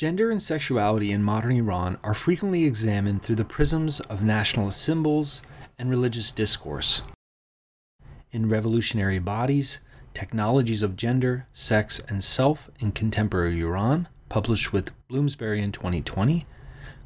[0.00, 5.42] Gender and sexuality in modern Iran are frequently examined through the prisms of nationalist symbols
[5.78, 7.02] and religious discourse.
[8.32, 9.80] In Revolutionary Bodies,
[10.14, 16.46] Technologies of Gender, Sex, and Self in Contemporary Iran, published with Bloomsbury in 2020,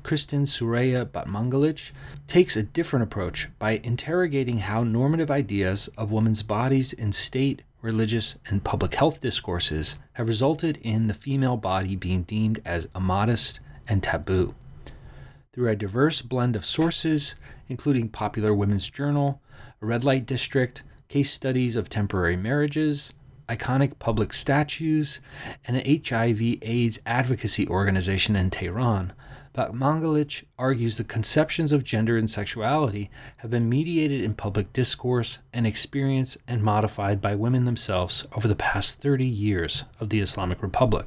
[0.04, 1.90] Kristin Soraya Batmanghelichi
[2.28, 8.38] takes a different approach by interrogating how normative ideas of women's bodies in state, religious,
[8.48, 14.02] and public health discourses have resulted in the female body being deemed as immodest and
[14.02, 14.54] taboo.
[15.52, 17.34] Through a diverse blend of sources,
[17.68, 19.40] including Popular Women's Journal,
[19.80, 23.12] a red light district, case studies of temporary marriages,
[23.48, 25.20] iconic public statues,
[25.66, 29.12] and an HIV/AIDS advocacy organization in Tehran,
[29.54, 35.64] Batmanghelichi argues the conceptions of gender and sexuality have been mediated in public discourse and
[35.64, 41.06] experience and modified by women themselves over the past 30 years of the Islamic Republic.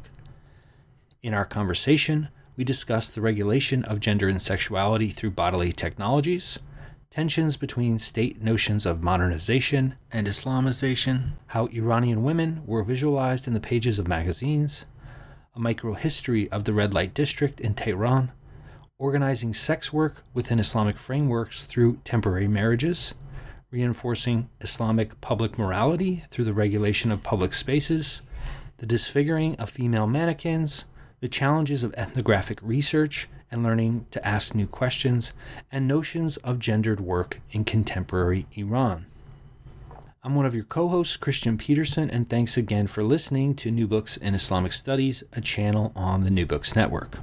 [1.21, 6.57] In our conversation, we discuss the regulation of gender and sexuality through bodily technologies,
[7.09, 13.59] tensions between state notions of modernization and Islamization, how Iranian women were visualized in the
[13.59, 14.85] pages of magazines,
[15.57, 18.31] a microhistory of the red light district in Tehran,
[18.99, 23.15] organizing sex work within Islamic frameworks through temporary marriages,
[23.71, 28.21] reinforcing Islamic public morality through the regulation of public spaces,
[28.77, 30.85] the disfiguring of female mannequins,
[31.21, 35.33] the challenges of ethnographic research and learning to ask new questions,
[35.71, 39.05] and notions of gendered work in contemporary Iran.
[40.23, 43.87] I'm one of your co hosts, Kristian Petersen, and thanks again for listening to New
[43.87, 47.19] Books in Islamic Studies, a channel on the New Books Network.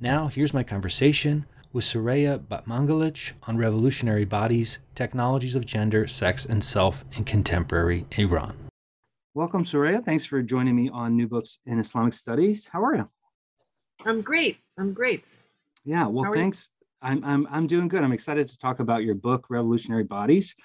[0.00, 6.64] Now, here's my conversation with Soraya Batmanghelichi on revolutionary bodies, technologies of gender, sex, and
[6.64, 8.56] self in contemporary Iran.
[9.34, 10.02] Welcome, Soraya.
[10.02, 12.68] Thanks for joining me on New Books in Islamic Studies.
[12.68, 13.08] How are you?
[14.04, 14.58] I'm great.
[14.78, 15.26] I'm great.
[15.84, 16.70] Yeah, well, thanks.
[17.02, 18.02] I'm, I'm, I'm doing good.
[18.02, 20.56] I'm excited to talk about your book, Revolutionary Bodies.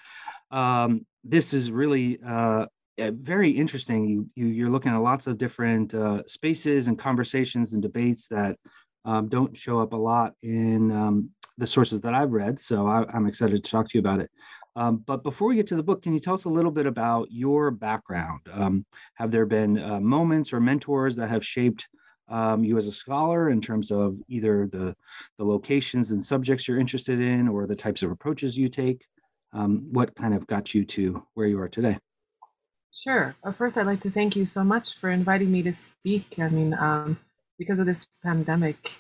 [0.52, 2.66] Um, this is really uh,
[2.98, 4.08] very interesting.
[4.08, 8.58] You, you, you're looking at lots of different uh, spaces and conversations and debates that
[9.06, 12.60] um, don't show up a lot in um, the sources that I've read.
[12.60, 14.30] So I, am excited to talk to you about it.
[14.76, 16.86] Um, but before we get to the book, can you tell us a little bit
[16.86, 18.42] about your background?
[18.52, 21.88] Um, have there been uh, moments or mentors that have shaped
[22.30, 24.96] um, you as a scholar in terms of either the,
[25.38, 29.06] the locations and subjects you're interested in or the types of approaches you take?
[29.58, 31.98] Um, what kind of got you to where you are today?
[32.94, 33.36] Sure.
[33.54, 36.36] First, I'd like to thank you so much for inviting me to speak.
[36.38, 36.78] I mean,
[37.58, 38.92] because of this pandemic,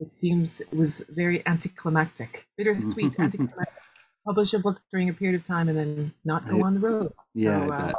[0.00, 3.82] it seems it was very anticlimactic, bittersweet, anticlimactic.
[4.26, 7.12] Publish a book during a period of time and then not go on the road.
[7.34, 7.92] Yeah, so, uh,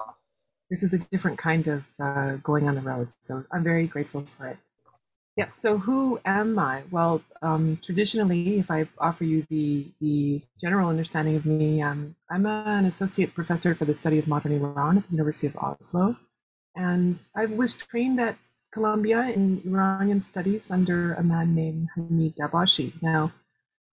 [0.70, 3.10] this is a different kind of uh, going on the road.
[3.22, 4.58] So I'm very grateful for it.
[5.40, 5.56] Yes.
[5.56, 6.84] So who am I?
[6.92, 12.46] Well, um, traditionally, if I offer you the the general understanding of me, um, I'm
[12.46, 16.18] an associate professor for the study of modern Iran at the University of Oslo,
[16.76, 18.36] and I was trained at
[18.72, 23.02] Columbia in Iranian studies under a man named Hamid Dabashi.
[23.02, 23.32] Now,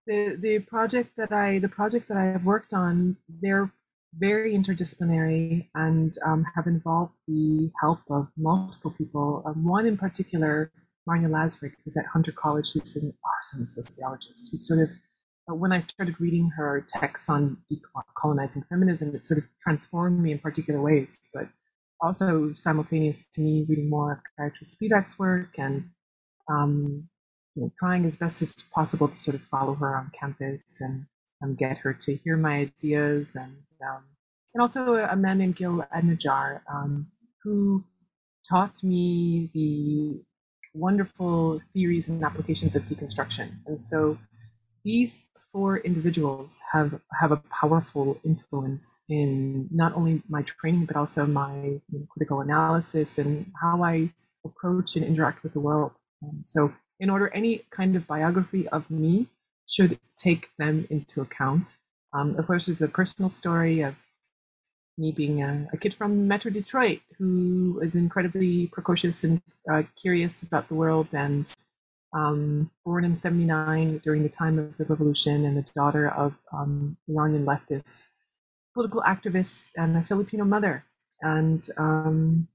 [0.05, 3.71] the the project that I the projects that I have worked on, they're
[4.19, 9.45] very interdisciplinary and um, have involved the help of multiple people.
[9.47, 10.73] Um, one in particular,
[11.09, 14.91] Marnia Lazreg, who's at Hunter College, she's an awesome sociologist, who sort of,
[15.51, 20.33] uh, when I started reading her texts on decolonizing feminism, it sort of transformed me
[20.33, 21.21] in particular ways.
[21.33, 21.49] But
[22.01, 25.87] also simultaneous to me reading more of Gayatri Spivak's work and
[26.49, 27.09] um,
[27.55, 31.07] you know, trying as best as possible to sort of follow her on campus and
[31.43, 34.05] um, get her to hear my ideas and um,
[34.55, 37.09] and also a man named Gil Anidjar um,
[37.43, 37.85] who
[38.49, 40.23] taught me the
[40.77, 43.49] wonderful theories and applications of deconstruction.
[43.67, 44.19] And so
[44.85, 45.21] these
[45.53, 51.55] four individuals have have a powerful influence in not only my training but also my
[51.65, 54.11] you know, critical analysis and how I
[54.45, 55.93] approach and interact with the world.
[56.23, 59.27] Um, so in order any kind of biography of me
[59.67, 61.77] should take them into account.
[62.13, 63.97] Um, of course, there's a personal story of
[64.99, 70.43] me being a, a, kid from Metro Detroit who is incredibly precocious and uh, curious
[70.43, 71.55] about the world and
[72.15, 76.97] um, born in 79 during the time of the revolution and the daughter of um,
[77.09, 78.05] Iranian leftists,
[78.73, 80.85] political activists, and a Filipino mother.
[81.21, 82.49] And um,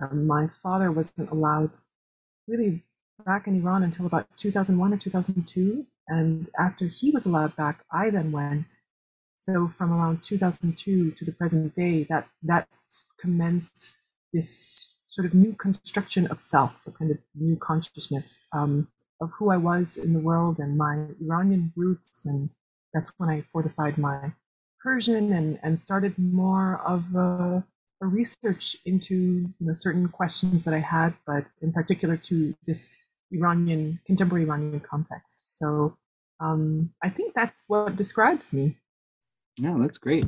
[0.00, 1.76] uh, my father wasn't allowed
[2.46, 2.82] really
[3.24, 5.86] back in Iran until about 2001 or 2002.
[6.06, 8.78] And after he was allowed back, I then went.
[9.38, 12.66] So from around 2002 to the present day, that that
[13.20, 13.92] commenced
[14.32, 18.88] this sort of new construction of self, a kind of new consciousness um,
[19.20, 22.26] of who I was in the world and my Iranian roots.
[22.26, 22.50] And
[22.92, 24.32] that's when I fortified my
[24.82, 27.64] Persian and, and started more of a,
[28.02, 33.02] a research into you know, certain questions that I had, but in particular to this
[33.30, 35.56] Iranian, contemporary Iranian context.
[35.58, 35.96] So
[36.40, 38.76] um, I think that's what describes me.
[39.58, 40.24] Yeah, that's great.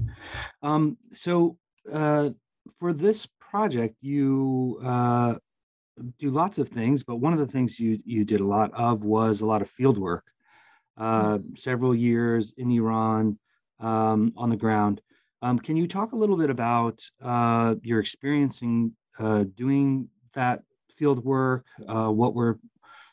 [0.62, 1.56] Um, so
[1.91, 2.31] uh,
[2.79, 5.37] for this project, you uh,
[6.19, 9.05] do lots of things, but one of the things you you did a lot of
[9.05, 10.25] was a lot of field work.
[10.97, 11.55] Uh, mm-hmm.
[11.55, 13.38] several years in Iran
[13.79, 15.00] um, on the ground.
[15.41, 20.62] Um, can you talk a little bit about uh, your experiencing uh, doing that
[20.94, 21.65] field work?
[21.88, 22.59] Uh, what were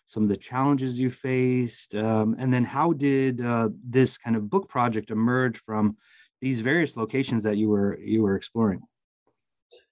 [0.08, 4.50] some of the challenges you faced, um, and then how did uh, this kind of
[4.50, 5.98] book project emerge from
[6.42, 8.82] these various locations that you were you were exploring?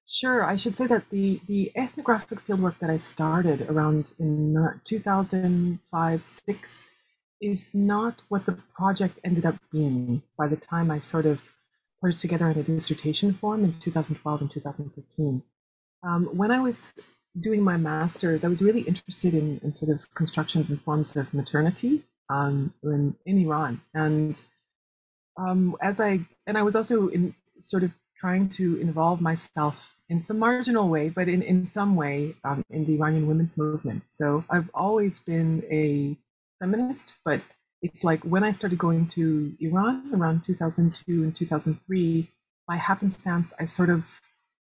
[0.08, 4.80] Sure, I should say that the the ethnographic fieldwork that I started around in uh,
[4.86, 6.86] 2005 six
[7.42, 11.42] is not what the project ended up being by the time I sort of
[12.02, 15.44] put it together in a dissertation form in 2012 and 2015.
[16.04, 16.94] Um, when I was
[17.40, 21.34] doing my master's, I was really interested in, in sort of constructions and forms of
[21.34, 23.82] maternity um, in, in Iran.
[23.94, 24.42] And
[25.38, 30.22] um, as I, and I was also in sort of trying to involve myself in
[30.24, 34.04] some marginal way, but in, in some way um, in the Iranian women's movement.
[34.08, 36.16] So I've always been a
[36.60, 37.42] feminist, but
[37.82, 42.32] it's like when I started going to Iran around 2002 and 2003,
[42.68, 44.22] by happenstance, I sort of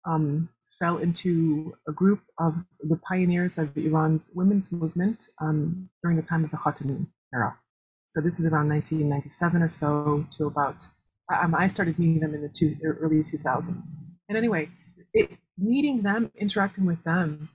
[0.06, 6.23] um, fell into a group of the pioneers of Iran's women's movement um, during the
[6.23, 7.57] time of the Khatami era.
[8.07, 10.87] So this is around 1997 or so to about,
[11.31, 13.91] um, I started meeting them in the two, early 2000s.
[14.27, 14.69] And anyway,
[15.13, 17.49] it, meeting them, interacting with them,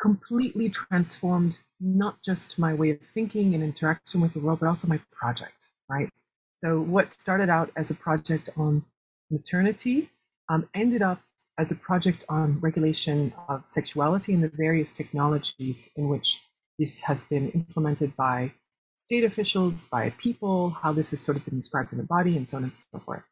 [0.00, 4.88] completely transformed not just my way of thinking and interaction with the world, but also
[4.88, 6.08] my project, right?
[6.54, 8.84] So what started out as a project on
[9.30, 10.10] maternity
[10.48, 11.20] um, ended up
[11.58, 16.40] as a project on regulation of sexuality and the various technologies in which
[16.78, 18.52] this has been implemented by
[18.96, 22.48] state officials, by people, how this has sort of been described in the body, and
[22.48, 23.22] so on and so forth.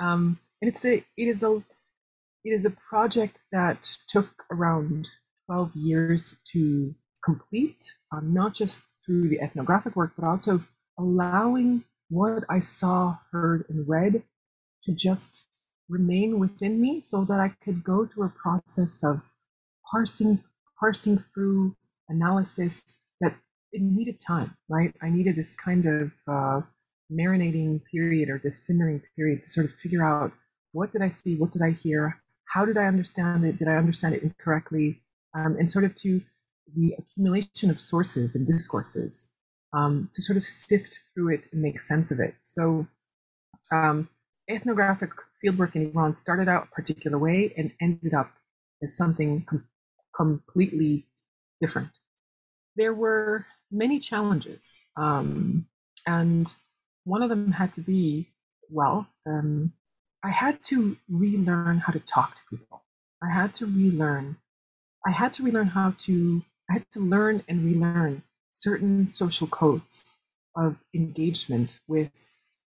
[0.00, 1.62] Um, and it's a, it is a,
[2.44, 5.08] it is a project that took around
[5.46, 10.64] 12 years to complete, um, not just through the ethnographic work, but also
[10.98, 14.22] allowing what I saw, heard, and read
[14.82, 15.48] to just
[15.92, 19.20] remain within me so that I could go through a process of
[19.90, 20.42] parsing,
[20.80, 21.76] parsing through
[22.08, 22.82] analysis
[23.20, 23.34] that
[23.72, 24.94] it needed time, right?
[25.02, 26.62] I needed this kind of uh,
[27.12, 30.32] marinating period or this simmering period to sort of figure out
[30.72, 32.22] what did I see, what did I hear,
[32.54, 35.02] how did I understand it, did I understand it incorrectly,
[35.34, 36.22] um, and sort of to
[36.74, 39.28] the accumulation of sources and discourses
[39.74, 42.34] um, to sort of sift through it and make sense of it.
[42.40, 42.86] So
[43.70, 44.08] um,
[44.48, 45.10] ethnographic
[45.42, 48.30] fieldwork in Iran started out a particular way and ended up
[48.82, 49.68] as something com-
[50.14, 51.06] completely
[51.60, 51.90] different.
[52.76, 55.66] There were many challenges, um,
[56.06, 56.54] and
[57.04, 58.32] one of them had to be
[58.72, 59.72] well, um,
[60.24, 62.82] I had to relearn how to talk to people.
[63.22, 64.38] I had to relearn.
[65.06, 66.42] I had to relearn how to.
[66.70, 68.22] I had to learn and relearn
[68.52, 70.10] certain social codes
[70.56, 72.10] of engagement with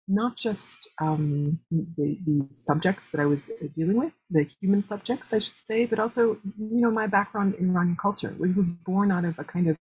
[0.07, 5.39] not just um, the, the, subjects that I was dealing with, the human subjects, I
[5.39, 9.25] should say, but also, you know, my background in Iranian culture, which was born out
[9.25, 9.79] of a kind of,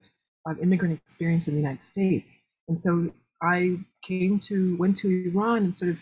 [0.46, 2.40] of immigrant experience in the United States.
[2.68, 3.12] And so
[3.42, 5.98] I came to, went to Iran and sort of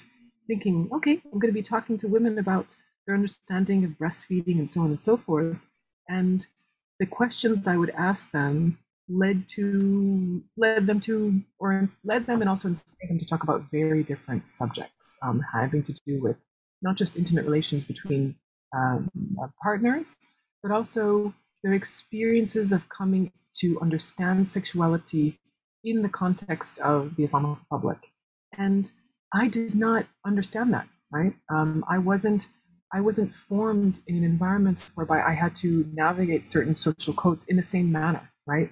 [0.46, 2.74] thinking, okay, I'm going to be talking to women about
[3.06, 5.58] their understanding of breastfeeding and so on and so forth.
[6.08, 6.46] And
[6.98, 12.48] the questions I would ask them led to led them to or led them and
[12.48, 16.36] also inspired them to talk about very different subjects um, having to do with
[16.82, 18.36] not just intimate relations between
[18.76, 19.08] um,
[19.42, 20.14] uh, partners
[20.62, 25.38] but also their experiences of coming to understand sexuality
[25.82, 27.98] in the context of the islamic republic.
[28.56, 28.90] And
[29.32, 31.34] i did not understand that right?
[31.50, 32.48] Um, i wasn't
[32.92, 37.56] i wasn't formed in an environment whereby i had to navigate certain social codes in
[37.56, 38.70] the same manner right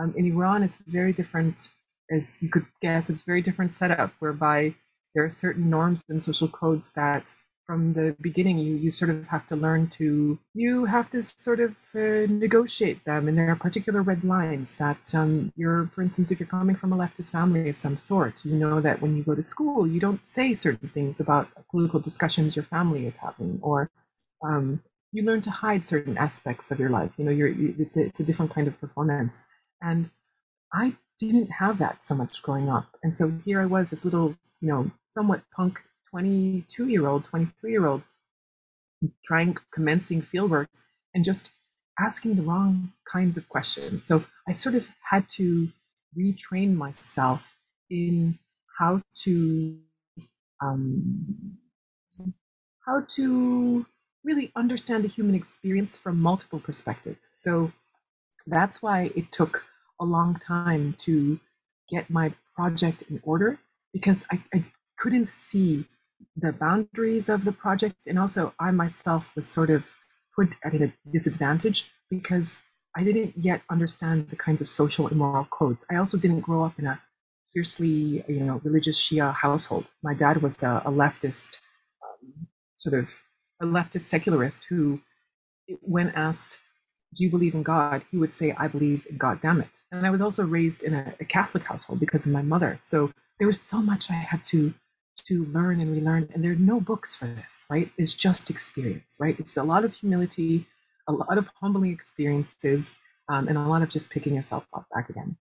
[0.00, 1.68] um, in Iran, it's very different,
[2.10, 4.74] as you could guess, it's very different setup whereby
[5.14, 7.34] there are certain norms and social codes that
[7.66, 11.60] from the beginning you, you sort of have to learn to, you have to sort
[11.60, 13.28] of uh, negotiate them.
[13.28, 16.92] And there are particular red lines that um, you're, for instance, if you're coming from
[16.92, 20.00] a leftist family of some sort, you know that when you go to school, you
[20.00, 23.88] don't say certain things about political discussions your family is having or
[24.42, 27.12] um, you learn to hide certain aspects of your life.
[27.18, 29.44] You know, you're, it's, a, it's a different kind of performance.
[29.82, 30.10] And
[30.72, 32.96] I didn't have that so much growing up.
[33.02, 37.70] And so here I was, this little, you know, somewhat punk 22 year old, 23
[37.70, 38.02] year old,
[39.24, 40.68] trying, commencing fieldwork
[41.14, 41.50] and just
[41.98, 44.04] asking the wrong kinds of questions.
[44.04, 45.68] So I sort of had to
[46.18, 47.56] retrain myself
[47.88, 48.38] in
[48.78, 49.78] how to
[50.62, 51.58] um,
[52.86, 53.86] how to
[54.24, 57.28] really understand the human experience from multiple perspectives.
[57.32, 57.72] So
[58.46, 59.64] that's why it took
[60.00, 61.38] a long time to
[61.88, 63.58] get my project in order
[63.92, 64.64] because I, I
[64.98, 65.86] couldn't see
[66.36, 67.96] the boundaries of the project.
[68.06, 69.96] And also, I myself was sort of
[70.34, 72.60] put at a disadvantage because
[72.96, 75.86] I didn't yet understand the kinds of social and moral codes.
[75.90, 77.00] I also didn't grow up in a
[77.52, 79.86] fiercely, you know, religious Shia household.
[80.02, 81.58] My dad was a, a leftist,
[82.02, 83.20] um, sort of
[83.60, 85.00] a leftist secularist who,
[85.82, 86.58] when asked
[87.14, 88.02] do you believe in God?
[88.10, 89.80] He would say, I believe in God, damn it.
[89.90, 92.78] And I was also raised in a, a, Catholic household because of my mother.
[92.80, 94.74] So there was so much I had to
[95.26, 96.28] to learn and relearn.
[96.32, 97.90] And there are no books for this, right?
[97.98, 99.38] It's just experience, right?
[99.38, 100.66] It's a lot of humility,
[101.06, 102.96] a lot of humbling experiences,
[103.28, 105.36] um, and a lot of just picking yourself up back again.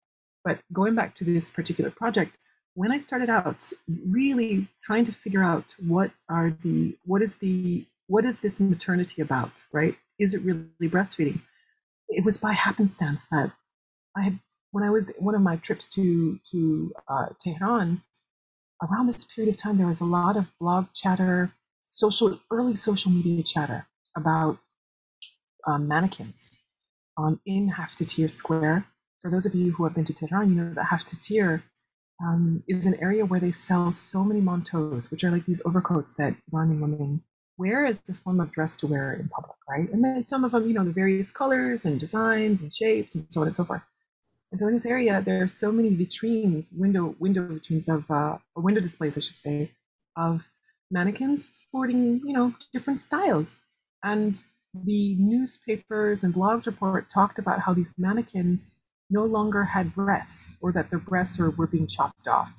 [0.45, 2.37] But going back to this particular project,
[2.75, 3.73] when I started out,
[4.09, 9.21] really trying to figure out what are the what is the what is this maternity
[9.23, 9.97] about, right?
[10.19, 11.41] Is it really breastfeeding?
[12.17, 13.53] It was by happenstance that
[14.17, 14.39] I had
[14.73, 18.03] when I was one of my trips to to uh, Tehran.
[18.83, 21.53] Around this period of time, there was a lot of blog chatter,
[21.89, 24.59] social early social media chatter about
[25.67, 26.59] um, mannequins
[27.17, 28.87] um, in Haftatir Square.
[29.23, 31.63] For those of you who have been to Tehran, you know that Haftatir
[32.23, 36.15] um, is an area where they sell so many manteaus, which are like these overcoats
[36.15, 37.23] that Iranian women
[37.59, 39.91] wear as the form of dress to wear in public, right?
[39.91, 43.27] And then some of them, you know, the various colors and designs and shapes and
[43.31, 43.83] so on and so forth.
[44.51, 48.39] And so in this area, there are so many vitrines, window window vitrines of uh,
[48.55, 49.73] window displays, I should say,
[50.17, 50.49] of
[50.91, 53.59] mannequins sporting, you know, different styles.
[54.03, 58.73] And the newspapers and blogs report talked about how these mannequins
[59.11, 62.53] no longer had breasts or that their breasts were, were being chopped off.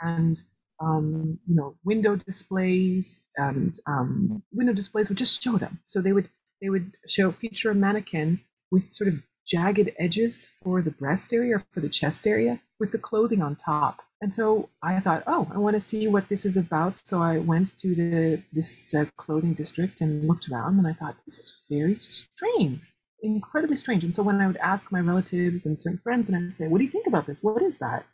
[0.00, 0.42] And
[0.82, 5.80] um, you know, window displays and um, window displays would just show them.
[5.84, 6.28] So they would
[6.60, 11.56] they would show feature a mannequin with sort of jagged edges for the breast area
[11.56, 14.02] or for the chest area with the clothing on top.
[14.20, 16.96] And so I thought, oh, I want to see what this is about.
[16.96, 21.16] So I went to the this uh, clothing district and looked around, and I thought
[21.26, 22.80] this is very strange,
[23.20, 24.04] incredibly strange.
[24.04, 26.78] And so when I would ask my relatives and certain friends, and I'd say, "What
[26.78, 27.42] do you think about this?
[27.42, 28.04] What is that?"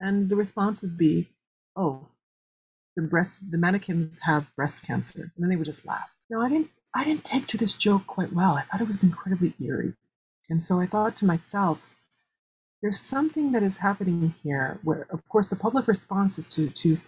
[0.00, 1.28] And the response would be,
[1.76, 2.08] oh,
[2.96, 5.32] the breast, the mannequins have breast cancer.
[5.34, 6.14] And then they would just laugh.
[6.30, 8.54] No, I didn't, I didn't take to this joke quite well.
[8.54, 9.94] I thought it was incredibly eerie.
[10.48, 11.94] And so I thought to myself,
[12.82, 16.98] there's something that is happening here where, of course, the public response is to, to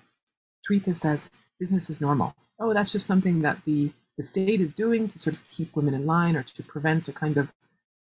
[0.65, 1.31] treat this as
[1.61, 2.35] business as normal.
[2.59, 5.95] Oh, that's just something that the, the state is doing to sort of keep women
[5.95, 7.53] in line or to prevent a kind of,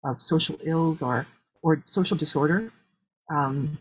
[0.02, 1.26] of social ills or,
[1.62, 2.72] or social disorder
[3.30, 3.78] um,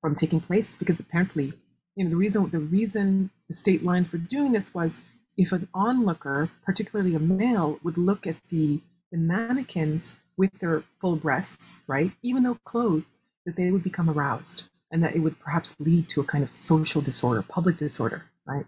[0.00, 1.52] from taking place because apparently
[1.96, 5.00] you know, the reason the reason the state line for doing this was
[5.36, 11.16] if an onlooker, particularly a male, would look at the, the mannequins with their full
[11.16, 13.06] breasts, right, even though clothed,
[13.44, 16.50] that they would become aroused and that it would perhaps lead to a kind of
[16.50, 18.66] social disorder, public disorder, right?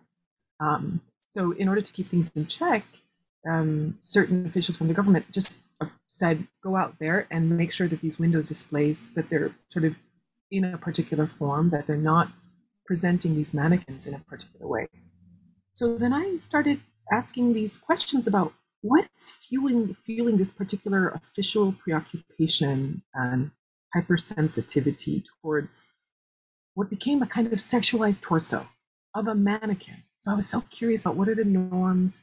[0.60, 2.84] Um, so, in order to keep things in check,
[3.48, 7.88] um, certain officials from the government just uh, said, go out there and make sure
[7.88, 9.96] that these windows displays that they're sort of
[10.50, 12.30] in a particular form, that they're not
[12.88, 14.88] presenting these mannequins in a particular way.
[15.70, 16.80] So then I started
[17.12, 23.50] asking these questions about what is fueling fueling this particular official preoccupation and
[23.94, 25.84] hypersensitivity towards
[26.72, 28.68] what became a kind of sexualized torso
[29.14, 30.04] of a mannequin.
[30.18, 32.22] So I was so curious about what are the norms,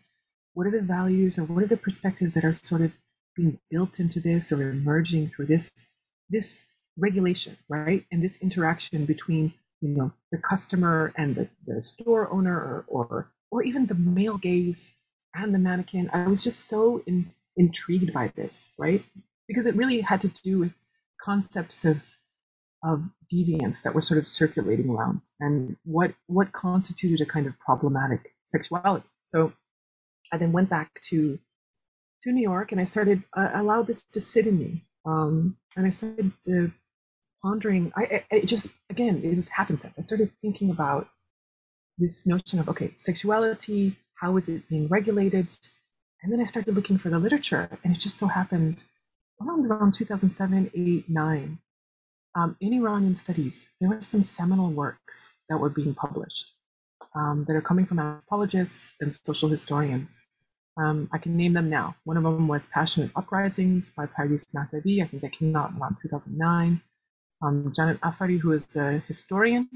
[0.55, 2.91] what are the values, or what are the perspectives that are sort of
[3.35, 5.85] being built into this or emerging through this
[6.27, 6.65] this
[6.97, 8.05] regulation, right?
[8.11, 13.31] And this interaction between you know the customer and the, the store owner or, or
[13.51, 14.93] or even the male gaze
[15.33, 16.09] and the mannequin.
[16.13, 19.03] I was just so in, intrigued by this, right?
[19.47, 20.73] Because it really had to do with
[21.21, 22.11] concepts of
[22.83, 23.03] of
[23.33, 28.33] deviance that were sort of circulating around and what what constituted a kind of problematic
[28.45, 29.07] sexuality.
[29.23, 29.53] So
[30.31, 31.39] I then went back to
[32.23, 35.89] to New York and I started allowed this to sit in me, um, and I
[35.89, 36.71] started to
[37.45, 37.91] pondering.
[37.95, 39.95] I, it just again it was happenstance.
[39.97, 41.07] I started thinking about
[41.97, 43.95] this notion of okay, sexuality.
[44.21, 45.47] How is it being regulated?
[46.21, 48.85] And then I started looking for the literature, and it just so happened
[49.39, 51.59] around around 2007, 8, 9,
[52.35, 56.53] um, in Iranian studies, there were some seminal works that were being published
[57.15, 60.25] um, that are coming from anthropologists and social historians.
[60.77, 61.95] Um, I can name them now.
[62.03, 65.01] One of them was Passionate Uprisings by Pardis Mahdavi.
[65.01, 66.81] I think that came out around 2009.
[67.41, 69.69] Um, Janet Afary, who is a historian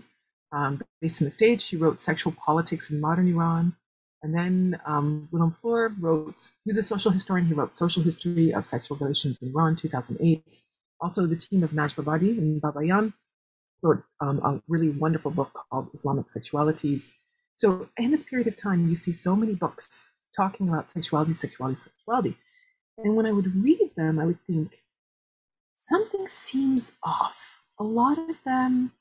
[0.52, 3.76] um, based in the States, she wrote Sexual Politics in Modern Iran.
[4.22, 8.68] And then um, Willem Floor wrote, who's a social historian, he wrote Social History of
[8.68, 10.44] Sexual Relations in Iran, 2008.
[11.02, 13.14] Also, the team of Najmabadi and Babayan
[13.82, 17.14] wrote um, a really wonderful book called Islamic Sexualities.
[17.54, 21.80] So, in this period of time, you see so many books talking about sexuality, sexuality,
[21.80, 22.38] sexuality.
[22.98, 24.80] And when I would read them, I would think,
[25.80, 27.62] something seems off.
[27.80, 28.92] A lot of them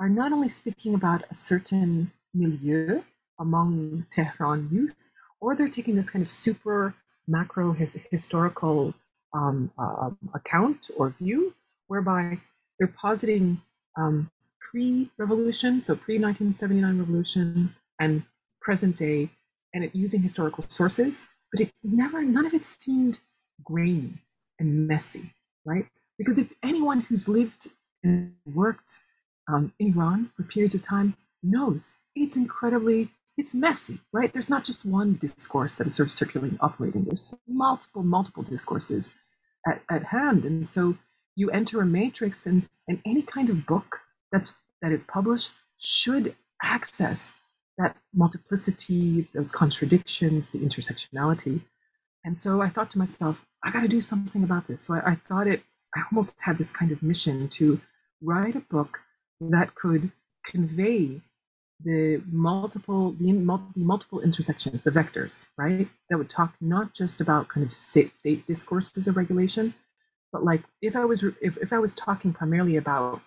[0.00, 3.02] are not only speaking about a certain milieu
[3.38, 6.94] among Tehran youth, or they're taking this kind of super
[7.28, 8.94] macro his, historical
[9.32, 11.54] um, uh, account or view,
[11.86, 12.40] whereby
[12.78, 13.60] they're positing
[13.96, 14.28] um,
[14.60, 18.24] pre-revolution, so pre-1979 revolution, and
[18.60, 19.30] present day,
[19.72, 23.20] and it using historical sources, but it never, none of it seemed
[23.62, 24.14] grainy
[24.58, 25.32] and messy,
[25.64, 25.86] right?
[26.18, 27.68] Because if anyone who's lived
[28.02, 28.98] and worked
[29.48, 34.32] um, in Iran for periods of time knows it's incredibly it's messy, right?
[34.32, 37.04] There's not just one discourse that is sort of circulating, operating.
[37.04, 39.14] There's multiple, multiple discourses
[39.64, 40.44] at, at hand.
[40.44, 40.98] And so
[41.36, 44.00] you enter a matrix and, and any kind of book
[44.32, 47.32] that's that is published should access
[47.78, 51.60] that multiplicity, those contradictions, the intersectionality.
[52.24, 54.82] And so I thought to myself, I got to do something about this.
[54.82, 55.62] So I, I thought it,
[55.94, 57.80] I almost had this kind of mission to
[58.20, 59.00] write a book
[59.40, 60.10] that could
[60.44, 61.20] convey
[61.84, 65.88] the multiple the, the multiple intersections the vectors right?
[66.10, 69.74] That would talk not just about kind of state state discourses of regulation
[70.32, 73.20] but like if i was if, if i was talking primarily about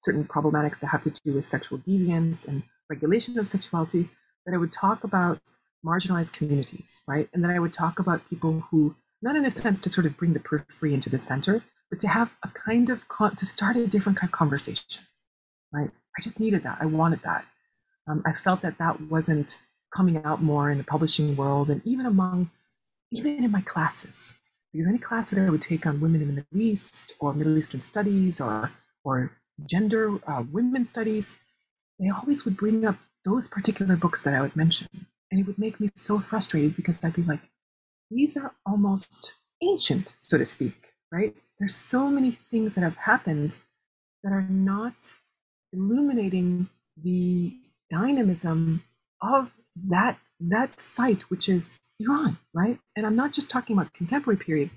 [0.00, 4.08] certain problematics that have to do with sexual deviance and regulation of sexuality
[4.46, 5.40] that i would talk about
[5.84, 7.28] marginalized communities right?
[7.32, 10.16] And then i would talk about people who not in a sense to sort of
[10.16, 13.76] bring the periphery into the center but to have a kind of con- to start
[13.76, 15.02] a different kind of conversation
[15.72, 17.44] right i just needed that i wanted that
[18.06, 19.58] um, I felt that that wasn't
[19.94, 22.50] coming out more in the publishing world and even among,
[23.12, 24.34] even in my classes.
[24.72, 27.56] Because any class that I would take on women in the Middle East or Middle
[27.58, 28.70] Eastern studies or,
[29.04, 29.32] or
[29.66, 31.36] gender, uh, women studies,
[32.00, 34.88] they always would bring up those particular books that I would mention.
[35.30, 37.40] And it would make me so frustrated because I'd be like,
[38.10, 41.36] these are almost ancient, so to speak, right?
[41.62, 43.58] There's so many things that have happened
[44.24, 45.14] that are not
[45.72, 46.68] illuminating
[47.00, 47.56] the
[47.88, 48.82] dynamism
[49.22, 49.52] of
[49.88, 52.80] that that site, which is Iran, right?
[52.96, 54.70] And I'm not just talking about contemporary period,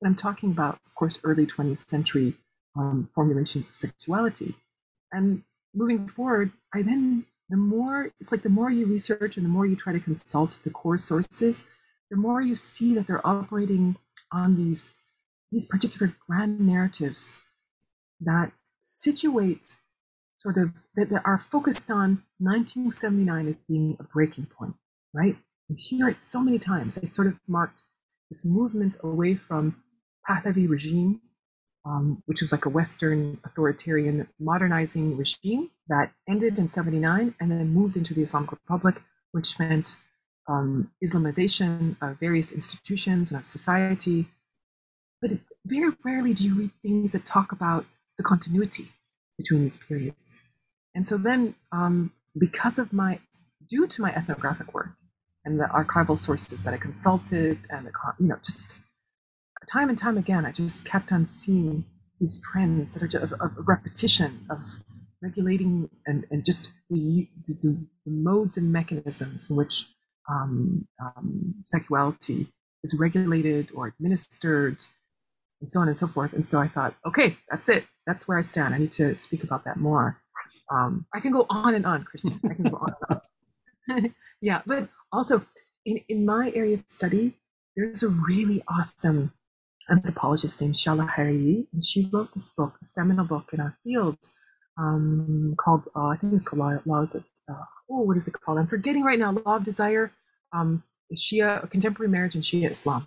[0.00, 2.34] but I'm talking about, of course, early 20th century
[2.76, 4.56] um, formulations of sexuality.
[5.12, 9.54] And moving forward, I then the more it's like the more you research and the
[9.56, 11.62] more you try to consult the core sources,
[12.10, 13.94] the more you see that they're operating
[14.32, 14.90] on these
[15.52, 17.42] these particular grand narratives
[18.20, 19.76] that situate
[20.38, 24.74] sort of that, that are focused on 1979 as being a breaking point,
[25.14, 25.36] right?
[25.72, 26.96] you hear it so many times.
[26.96, 27.82] It sort of marked
[28.30, 29.82] this movement away from
[30.28, 31.20] Pahlavi regime,
[31.84, 37.68] um, which was like a Western authoritarian modernizing regime that ended in 79 and then
[37.68, 39.96] moved into the Islamic Republic, which meant
[40.48, 44.26] um, Islamization of various institutions and of society.
[45.22, 47.86] But very rarely do you read things that talk about
[48.18, 48.88] the continuity
[49.38, 50.42] between these periods.
[50.94, 53.20] And so then, um, because of my,
[53.68, 54.90] due to my ethnographic work
[55.44, 58.76] and the archival sources that I consulted, and the, you know, just
[59.70, 61.84] time and time again, I just kept on seeing
[62.20, 64.58] these trends that are just of, of repetition, of
[65.22, 67.54] regulating, and, and just the, the,
[68.04, 69.86] the modes and mechanisms in which
[70.28, 72.48] um, um, sexuality
[72.84, 74.84] is regulated or administered,
[75.62, 76.32] and so on and so forth.
[76.32, 77.84] And so I thought, okay, that's it.
[78.06, 78.74] That's where I stand.
[78.74, 80.18] I need to speak about that more.
[80.70, 82.38] Um, I can go on and on, Kristian.
[82.50, 83.20] I can go on and
[83.88, 84.14] on.
[84.40, 85.46] yeah, but also
[85.86, 87.38] in, in my area of study,
[87.76, 89.32] there's a really awesome
[89.90, 94.18] anthropologist named Shahla Haeri, and she wrote this book, a seminal book in our field
[94.78, 98.58] um, called, uh, I think it's called Laws of, uh, oh, what is it called?
[98.58, 99.32] I'm forgetting right now.
[99.32, 100.12] Law of Desire,
[100.52, 100.82] um,
[101.14, 103.06] Shia, contemporary marriage and Shia Islam.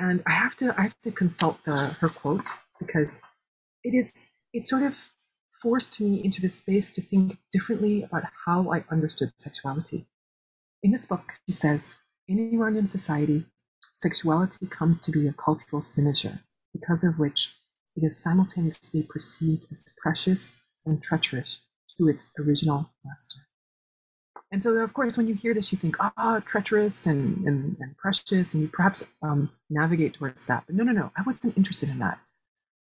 [0.00, 2.46] And I have to, I have to consult the, her quote
[2.78, 3.20] because
[3.84, 5.10] it is, it sort of
[5.62, 10.06] forced me into the space to think differently about how I understood sexuality.
[10.82, 13.44] In this book, she says, in Iranian society,
[13.92, 16.38] sexuality comes to be a cultural signature,
[16.72, 17.56] because of which
[17.94, 21.66] it is simultaneously perceived as precious and treacherous
[21.98, 23.40] to its original master.
[24.52, 27.76] And so, of course, when you hear this, you think, ah, oh, treacherous and, and,
[27.78, 30.64] and, precious, and you perhaps um, navigate towards that.
[30.66, 32.18] But no, no, no, I wasn't interested in that.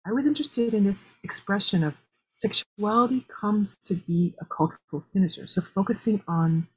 [0.06, 5.46] I was interested in this expression of sexuality comes to be a cultural signature.
[5.46, 6.68] So, focusing on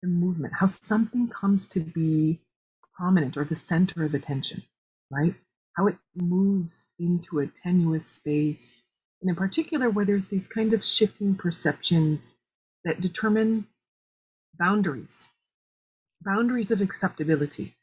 [0.00, 2.40] the movement, how something comes to be
[2.96, 4.62] prominent or the center of attention,
[5.10, 5.34] right?
[5.76, 8.82] How it moves into a tenuous space,
[9.20, 12.36] and in particular, where there's these kind of shifting perceptions
[12.84, 13.66] that determine
[14.58, 15.30] boundaries,
[16.22, 17.76] boundaries of acceptability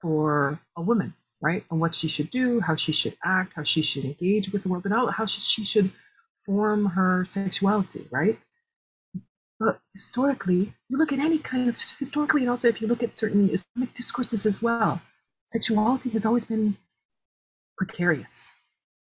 [0.00, 1.64] for a woman, right?
[1.70, 4.68] And what she should do, how she should act, how she should engage with the
[4.68, 5.90] world, but how she should
[6.44, 8.38] form her sexuality, right?
[9.58, 13.14] But historically, you look at any kind of historically, and also if you look at
[13.14, 15.00] certain Islamic discourses as well,
[15.46, 16.76] sexuality has always been
[17.76, 18.52] precarious.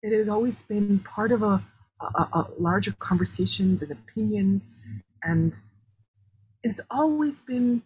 [0.01, 1.61] It has always been part of a,
[2.01, 4.73] a, a larger conversations and opinions,
[5.23, 5.59] and
[6.63, 7.83] it's always been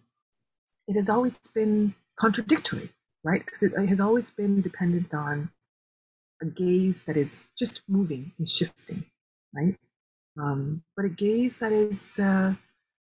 [0.87, 2.89] it has always been contradictory,
[3.23, 3.43] right?
[3.43, 5.49] Because it has always been dependent on
[6.41, 9.05] a gaze that is just moving and shifting,
[9.53, 9.75] right?
[10.39, 12.53] Um, but a gaze that is uh,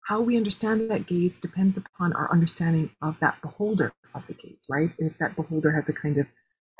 [0.06, 4.66] how we understand that gaze depends upon our understanding of that beholder of the gaze,
[4.68, 4.90] right?
[4.98, 6.26] If that beholder has a kind of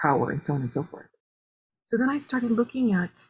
[0.01, 1.09] power and so on and so forth.
[1.87, 3.25] So then I started looking at,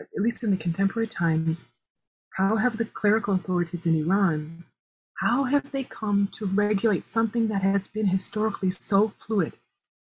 [0.00, 1.68] at least in the contemporary times,
[2.36, 4.64] how have the clerical authorities in Iran,
[5.20, 9.58] how have they come to regulate something that has been historically so fluid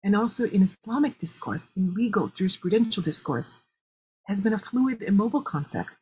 [0.05, 3.59] and also in Islamic discourse, in legal jurisprudential discourse,
[4.27, 5.97] has been a fluid, immobile concept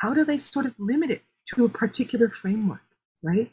[0.00, 1.22] how do they sort of limit it
[1.54, 2.82] to a particular framework,
[3.22, 3.52] right?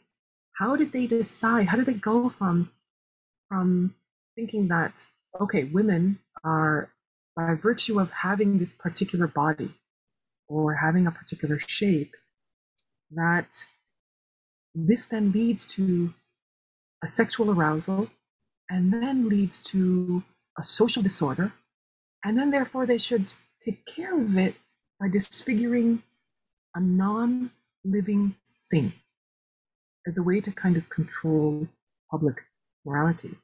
[0.58, 1.68] How did they decide?
[1.68, 2.70] How did they go from
[3.48, 3.94] from
[4.34, 5.06] thinking that
[5.40, 6.90] okay, women are
[7.36, 9.74] by virtue of having this particular body
[10.48, 12.14] or having a particular shape,
[13.10, 13.64] that
[14.74, 16.14] this then leads to
[17.02, 18.10] a sexual arousal
[18.70, 20.22] and then leads to
[20.58, 21.52] a social disorder,
[22.24, 23.32] and then therefore they should
[23.64, 24.54] take care of it
[25.00, 26.02] by disfiguring
[26.74, 27.50] a non
[27.84, 28.34] living
[28.70, 28.92] thing
[30.06, 31.68] as a way to kind of control
[32.10, 32.36] public
[32.84, 33.36] morality.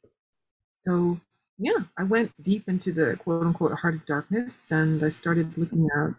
[0.72, 1.20] So,
[1.58, 5.88] yeah, I went deep into the quote unquote heart of darkness and I started looking
[5.96, 6.14] at,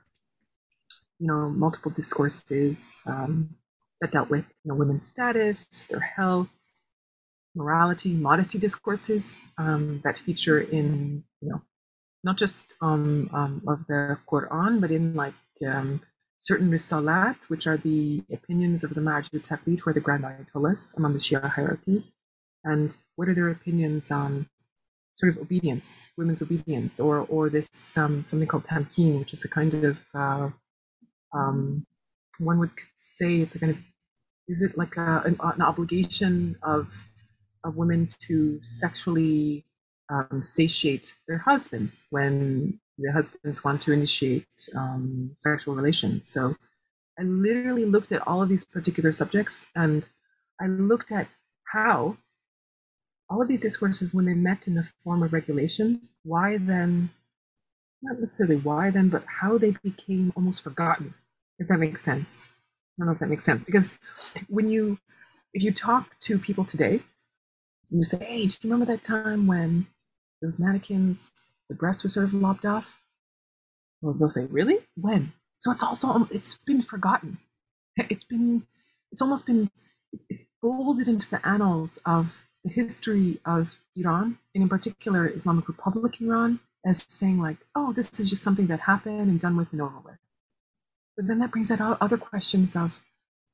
[1.20, 3.56] you know, multiple discourses um,
[4.02, 6.50] that dealt with, you know, women's status, their health,
[7.56, 11.62] morality, modesty discourses um, that feature in, you know,
[12.24, 15.34] not just um, um, of the Quran, but in like
[15.66, 16.02] um,
[16.38, 20.94] certain risalat, which are the opinions of the Marja-e Taqlid, who are the grand ayatollahs
[20.98, 22.12] among the Shia hierarchy,
[22.64, 24.50] and what are their opinions on
[25.14, 29.48] sort of obedience, women's obedience, or or this um, something called tamkin, which is a
[29.48, 30.50] kind of uh,
[31.36, 31.86] um,
[32.40, 33.80] one would say it's a kind of
[34.48, 36.88] is it like a, an, an obligation of
[37.64, 39.66] of women to sexually
[40.10, 46.30] um, satiate their husbands when the husbands want to initiate um, sexual relations.
[46.30, 46.56] So
[47.20, 50.08] I literally looked at all of these particular subjects and
[50.62, 51.28] I looked at
[51.66, 52.18] how
[53.30, 57.10] all of these discourses, when they met in the form of regulation, why then,
[58.02, 61.16] not necessarily why then, but how they became almost forgotten,
[61.60, 62.48] if that makes sense.
[62.48, 63.64] I don't know if that makes sense.
[63.64, 63.90] Because
[64.48, 65.00] when you,
[65.54, 67.02] if you talk to people today,
[67.90, 69.88] you say, hey, do you remember that time when
[70.42, 71.34] those mannequins,
[71.70, 73.00] the breasts were sort of lopped off?
[74.02, 74.80] Well, they'll say, really?
[74.96, 75.34] When?
[75.58, 77.38] So it's also, it's been forgotten.
[77.98, 78.68] It's been,
[79.12, 79.72] it's almost been,
[80.30, 86.20] it's folded into the annals of the history of Iran, and in particular Islamic Republic
[86.20, 89.82] Iran, as saying like, oh, this is just something that happened and done with and
[89.82, 90.18] over with.
[91.16, 93.02] But then that brings out other questions of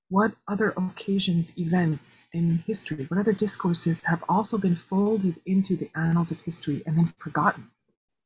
[0.09, 5.89] what other occasions, events in history, what other discourses have also been folded into the
[5.95, 7.71] annals of history and then forgotten.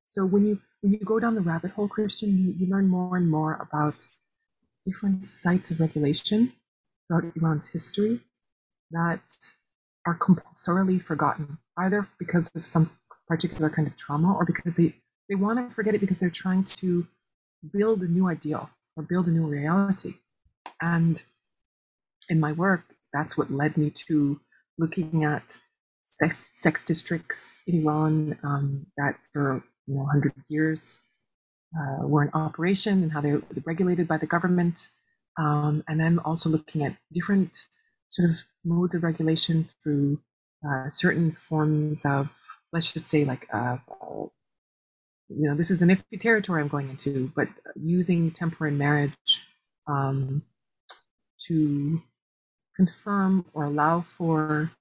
[0.08, 3.18] So when you when you go down the rabbit hole, Kristian, you, you learn more
[3.18, 4.08] and more about
[4.84, 6.54] different sites of regulation
[7.08, 8.22] throughout Iran's history
[8.92, 9.50] that
[10.06, 12.92] are compulsorily forgotten, either because of some
[13.28, 14.94] particular kind of trauma or because they,
[15.28, 17.08] they want to forget it because they're trying to
[17.72, 20.16] build a new ideal or build a new reality.
[20.82, 21.22] And
[22.30, 24.40] in my work, that's what led me to
[24.78, 25.58] looking at
[26.04, 31.00] sex, sex districts in Iran um, that for you know 100 years
[31.78, 34.88] uh, were in operation and how they were regulated by the government.
[35.38, 37.66] Um, and then also looking at different
[38.10, 40.22] sort of modes of regulation through
[40.66, 42.32] uh, certain forms of,
[42.72, 43.78] let's just say, like, uh,
[45.30, 49.48] you know, this is an iffy territory I'm going into, but using temporary marriage
[49.88, 50.44] um,
[51.48, 52.02] to
[52.76, 54.72] confirm or allow for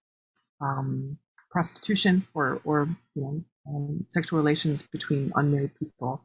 [0.61, 1.19] um,
[1.51, 6.25] prostitution or, or you know, um, sexual relations between unmarried people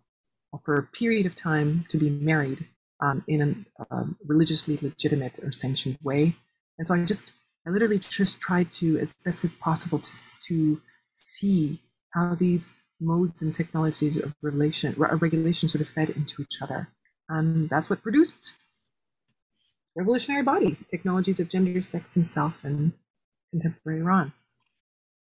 [0.65, 2.65] for a period of time to be married
[3.01, 6.35] um, in a uh, religiously legitimate or sanctioned way.
[6.77, 7.31] And so I just,
[7.65, 10.11] I literally just tried to, as best as possible, to,
[10.47, 10.81] to
[11.13, 11.79] see
[12.13, 16.89] how these modes and technologies of relation, regulation sort of fed into each other.
[17.27, 18.53] And that's what produced
[19.95, 22.93] revolutionary bodies, technologies of gender, sex, and self in
[23.51, 24.33] contemporary Iran.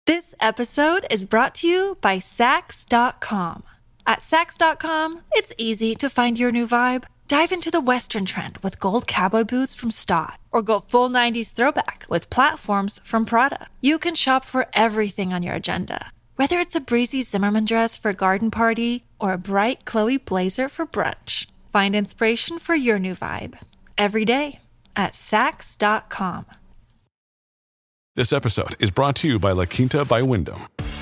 [0.06, 3.62] This episode is brought to you by Saks.com.
[4.06, 7.04] At Saks.com, it's easy to find your new vibe.
[7.26, 11.52] Dive into the Western trend with gold cowboy boots from Staud, or go full 90s
[11.52, 13.66] throwback with platforms from Prada.
[13.82, 18.10] You can shop for everything on your agenda, whether it's a breezy Zimmermann dress for
[18.10, 21.48] a garden party or a bright Chloe blazer for brunch.
[21.72, 23.58] Find inspiration for your new vibe
[23.98, 24.60] every day
[24.94, 26.46] at Saks.com.
[28.14, 30.62] This episode is brought to you by La Quinta by Wyndham.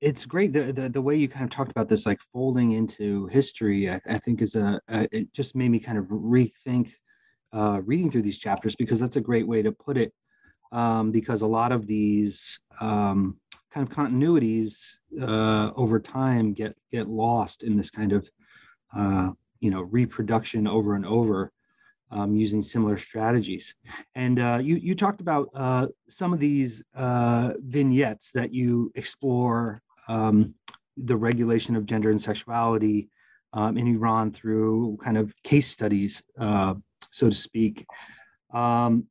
[0.00, 3.26] it's great the, the, the way you kind of talked about this like folding into
[3.26, 6.92] history i, I think is a, a, it just made me kind of rethink
[7.52, 10.12] uh, reading through these chapters because that's a great way to put it
[10.72, 13.36] um, because a lot of these um,
[13.72, 18.28] kind of continuities uh, over time get get lost in this kind of
[18.96, 21.52] uh, you know reproduction over and over
[22.12, 23.74] um, using similar strategies.
[24.14, 29.80] And uh, you you talked about uh, some of these uh, vignettes that you explore
[30.10, 30.54] um,
[30.96, 33.08] the regulation of gender and sexuality
[33.52, 36.74] um, in Iran through kind of case studies, uh,
[37.10, 37.86] so to speak.
[38.52, 39.06] Um,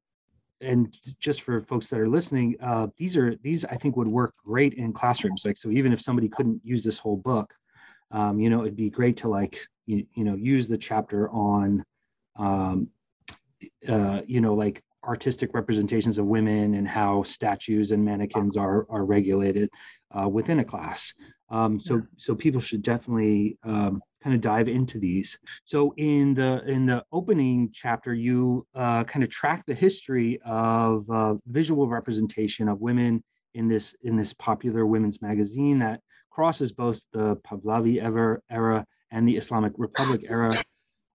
[0.61, 4.33] and just for folks that are listening, uh, these are these I think would work
[4.45, 5.45] great in classrooms.
[5.45, 7.53] Like so, even if somebody couldn't use this whole book,
[8.11, 11.85] um, you know, it'd be great to like you, you know use the chapter on,
[12.35, 12.89] um,
[13.87, 19.05] uh, you know, like artistic representations of women and how statues and mannequins are are
[19.05, 19.69] regulated
[20.17, 21.13] uh, within a class.
[21.49, 25.39] Um, so so people should definitely um, kind of dive into these.
[25.63, 31.09] So in the in the opening chapter, you uh, kind of track the history of
[31.09, 37.01] uh, visual representation of women in this in this popular women's magazine that crosses both
[37.11, 40.63] the Pahlavi era, era and the Islamic Republic era.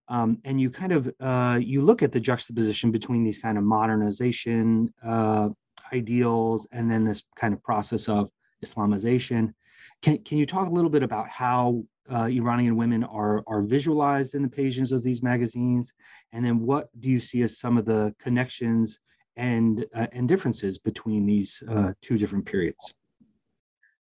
[0.07, 3.63] Um, and you kind of uh, you look at the juxtaposition between these kind of
[3.63, 5.49] modernization uh,
[5.93, 8.29] ideals and then this kind of process of
[8.63, 9.53] Islamization.
[10.01, 14.35] Can, can you talk a little bit about how uh, Iranian women are, are visualized
[14.35, 15.93] in the pages of these magazines?
[16.31, 18.99] And then what do you see as some of the connections
[19.35, 22.93] and, uh, and differences between these uh, two different periods?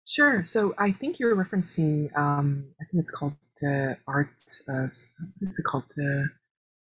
[0.05, 0.45] Sure.
[0.45, 4.41] So I think you're referencing, um, I think it's called uh, art.
[4.69, 4.89] Uh,
[5.39, 5.85] what is it called?
[5.99, 6.25] Uh,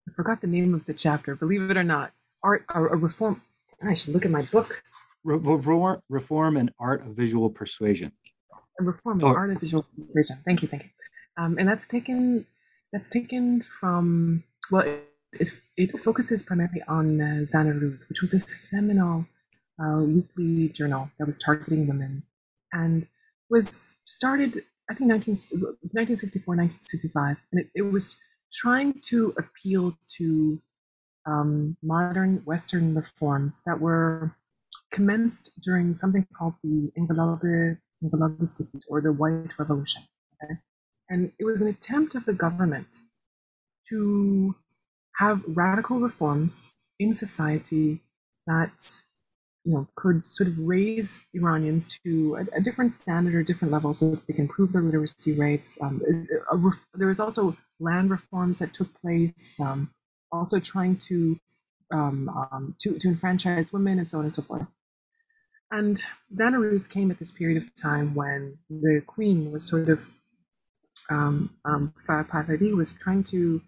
[0.09, 1.35] I forgot the name of the chapter.
[1.35, 3.43] Believe it or not, art or, or reform.
[3.83, 4.83] I should look at my book.
[5.25, 8.13] Reform, reform and art of visual persuasion.
[8.79, 9.35] Reform and oh.
[9.35, 10.39] art of visual persuasion.
[10.45, 10.91] Thank you, thank you.
[11.37, 12.47] Um, and that's taken.
[12.93, 14.45] That's taken from.
[14.71, 19.27] Well, it it, it focuses primarily on uh, Zan-e Ruz, which was a seminal
[19.83, 22.25] uh, weekly journal that was targeting women
[22.73, 23.09] and
[23.51, 24.59] was started,
[24.91, 27.37] I think, 19, 1964, 1965.
[27.53, 28.17] And it, it was
[28.53, 30.61] trying to appeal to
[31.27, 34.37] um, modern Western reforms that were
[34.91, 37.79] commenced during something called the Inqilabe
[38.89, 40.03] or the White Revolution.
[40.43, 40.55] Okay?
[41.11, 42.99] And it was an attempt of the government
[43.89, 44.55] to
[45.19, 48.01] have radical reforms in society
[48.47, 49.01] that
[49.69, 53.93] you know, could sort of raise Iranians to a, a, different standard or different level
[53.93, 55.77] so that they can improve their literacy rates.
[55.83, 56.01] Um,
[56.51, 59.91] ref- there was also land reforms that took place, um,
[60.33, 61.39] also trying to,
[61.93, 64.67] um, um, to, to enfranchise women and so on and so forth.
[65.71, 66.03] And
[66.35, 70.09] Zan-e Ruz came at this period of time when the queen was sort of,
[71.11, 73.61] um, um, Pahlavi was trying to,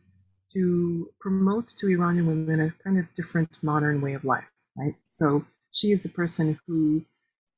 [0.54, 4.94] to promote to Iranian women a kind of different modern way of life, right?
[5.06, 7.04] So she is the person who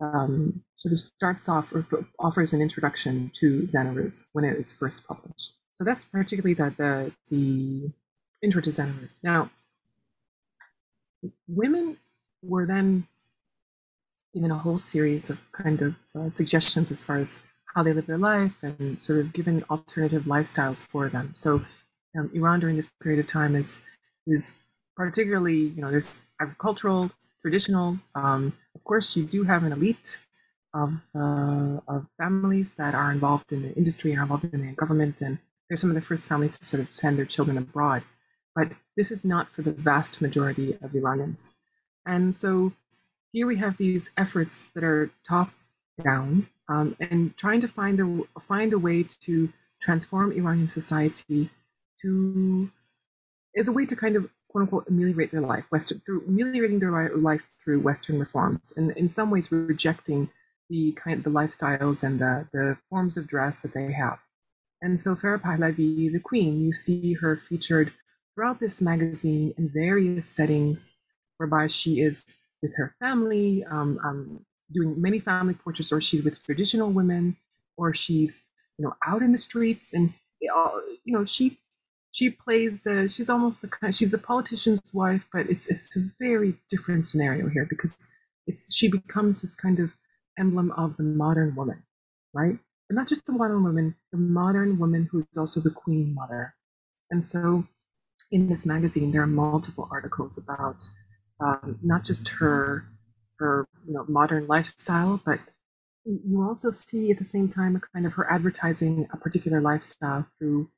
[0.00, 1.86] um, sort of starts off or
[2.18, 5.54] offers an introduction to Zan-e Ruz when it is first published.
[5.70, 7.92] So that's particularly the, the, the
[8.42, 9.20] intro to Zan-e Ruz.
[9.22, 9.50] Now,
[11.46, 11.98] women
[12.42, 13.06] were then
[14.34, 17.40] given a whole series of kind of uh, suggestions as far as
[17.74, 21.32] how they live their life and sort of given alternative lifestyles for them.
[21.34, 21.62] So
[22.18, 23.80] um, Iran during this period of time is
[24.26, 24.52] is
[24.96, 27.10] particularly, you know, there's agricultural
[27.42, 27.98] traditional.
[28.14, 30.18] Um, of course, you do have an elite
[30.72, 35.20] of, uh, of families that are involved in the industry, are involved in the government,
[35.20, 38.02] and they're some of the first families to sort of send their children abroad.
[38.54, 41.52] But this is not for the vast majority of Iranians.
[42.06, 42.72] And so
[43.32, 45.50] here we have these efforts that are top
[46.02, 51.50] down um, and trying to find a, find a way to transform Iranian society
[52.00, 52.70] to
[53.56, 57.16] as a way to kind of quote unquote ameliorate their life Western through ameliorating their
[57.16, 60.30] life through Western reforms, and in some ways rejecting
[60.68, 64.18] the kind of the lifestyles and the, the forms of dress that they have.
[64.80, 67.92] And so Farah Pahlavi, the queen, you see her featured
[68.34, 70.94] throughout this magazine in various settings,
[71.36, 76.42] whereby she is with her family, um, um, doing many family portraits, or she's with
[76.42, 77.36] traditional women,
[77.76, 78.44] or she's
[78.78, 80.52] you know out in the streets, and you
[81.06, 81.58] know she
[82.12, 86.54] she plays the she's almost the she's the politician's wife but it's it's a very
[86.70, 87.96] different scenario here because
[88.46, 89.90] it's she becomes this kind of
[90.38, 91.82] emblem of the modern woman
[92.32, 92.58] right?
[92.88, 96.54] But not just the modern woman the modern woman who's also the queen mother.
[97.10, 97.66] And so
[98.30, 100.88] in this magazine there are multiple articles about
[101.40, 102.86] um, not just her
[103.38, 105.40] her you know modern lifestyle but
[106.04, 110.26] you also see at the same time a kind of her advertising a particular lifestyle
[110.38, 110.70] through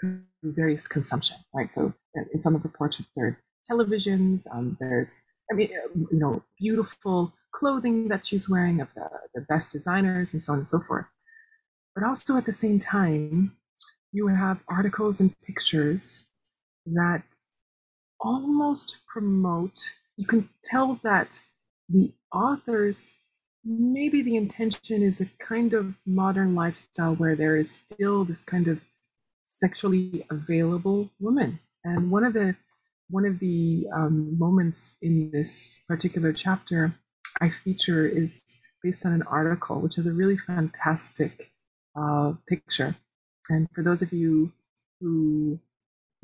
[0.00, 1.70] through various consumption, right?
[1.70, 1.94] So
[2.32, 3.38] in some of the portraits, there are
[3.70, 9.08] televisions, um, there's, I mean, uh, you know, beautiful clothing that she's wearing of the,
[9.34, 11.06] the best designers and so on and so forth.
[11.94, 13.56] But also at the same time,
[14.12, 16.26] you have articles and pictures
[16.86, 17.22] that
[18.20, 19.78] almost promote,
[20.16, 21.40] you can tell that
[21.88, 23.14] the authors
[23.64, 28.66] maybe the intention is a kind of modern lifestyle where there is still this kind
[28.66, 28.84] of
[29.52, 31.60] sexually available woman.
[31.84, 32.56] And one of the
[33.10, 36.94] one of the um, moments in this particular chapter
[37.40, 38.42] I feature is
[38.82, 41.52] based on an article, which is a really fantastic
[41.94, 42.96] uh, picture.
[43.50, 44.52] And for those of you
[45.00, 45.58] who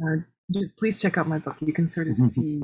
[0.02, 0.26] are,
[0.78, 1.56] please check out my book.
[1.60, 2.28] You can sort of mm-hmm.
[2.28, 2.62] see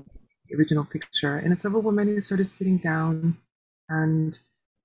[0.48, 3.36] the original picture, and it's of a woman who's sort of sitting down,
[3.88, 4.38] and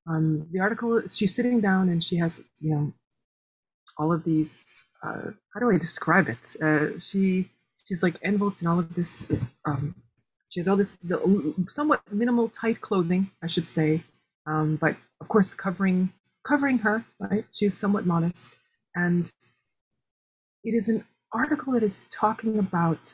[0.08, 2.94] um, the article she's sitting down and she has you know
[3.98, 4.66] all of these
[5.04, 6.56] uh, how do I describe it?
[6.62, 7.50] Uh, she
[7.86, 9.26] she's like enveloped in all of this.
[9.66, 9.96] Um,
[10.50, 14.04] she has all this the, somewhat minimal, tight clothing, I should say,
[14.46, 16.12] um, but of course covering
[16.44, 17.06] covering her.
[17.20, 18.56] Right, she's somewhat modest,
[18.96, 19.32] and
[20.64, 23.14] it is an article that is talking about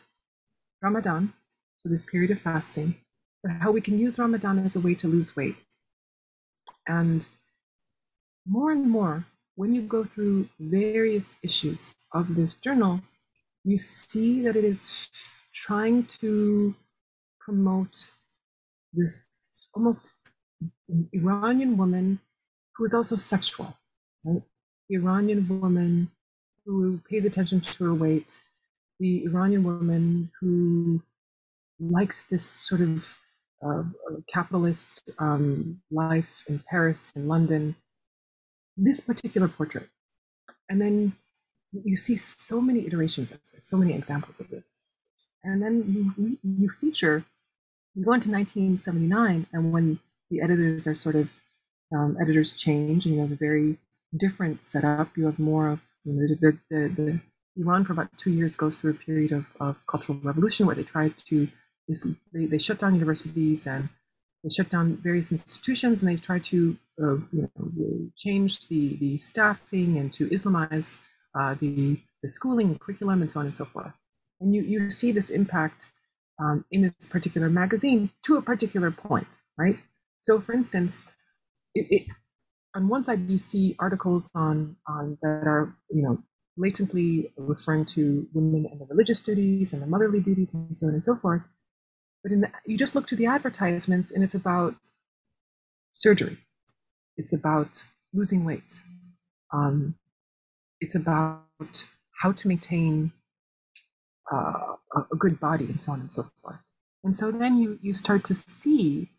[0.82, 1.34] Ramadan,
[1.78, 2.96] so this period of fasting,
[3.44, 5.56] but how we can use Ramadan as a way to lose weight.
[6.88, 7.28] And
[8.48, 9.26] more and more,
[9.56, 13.02] when you go through various issues of this journal,
[13.64, 15.10] you see that it is
[15.54, 16.76] trying to
[17.40, 18.08] promote
[18.94, 19.26] this
[19.74, 20.10] almost
[21.14, 22.20] Iranian woman
[22.76, 23.78] who is also sexual,
[24.24, 24.42] right?
[24.90, 26.12] The Iranian woman
[26.66, 28.40] who pays attention to her weight,
[29.00, 31.02] the Iranian woman who
[31.80, 33.18] likes this sort of
[33.66, 33.84] uh,
[34.32, 37.76] capitalist um, life in Paris and London,
[38.78, 39.90] this particular portrait.
[40.70, 41.16] And then
[41.72, 44.64] you see so many iterations of this, so many examples of this.
[45.44, 47.24] And then you, you feature,
[47.94, 50.00] you go into 1979, and when
[50.30, 51.30] the editors are sort of,
[51.96, 53.78] um, editors change, and you have a very
[54.18, 55.16] different setup.
[55.16, 57.20] You have more of, you know, the, the, the,
[57.58, 60.84] Iran for about two years goes through a period of, of cultural revolution where they
[60.84, 61.48] try to,
[62.34, 63.88] they, they shut down universities and
[64.46, 69.18] they shut down various institutions and they try to uh, you know, change the, the
[69.18, 71.00] staffing and to Islamize
[71.38, 73.94] uh, the, the schooling curriculum and so on and so forth.
[74.40, 75.92] And you, you see this impact
[76.40, 79.28] um, in this particular magazine to a particular point,
[79.58, 79.80] right?
[80.20, 81.04] So, for instance,
[81.74, 82.08] it, it,
[82.76, 86.22] on one side you see articles on, on that are you know
[86.58, 90.94] blatantly referring to women and the religious duties and the motherly duties and so on
[90.94, 91.42] and so forth.
[92.26, 94.74] But in the, you just look to the advertisements and it's about
[95.92, 96.40] surgery.
[97.18, 97.84] It's about
[98.16, 98.80] losing weight.
[99.54, 99.94] Um,
[100.82, 101.86] it's about
[102.20, 103.12] how to maintain
[104.34, 104.74] uh,
[105.12, 106.58] a good body and so on and so forth.
[107.04, 109.12] And so then you you start to see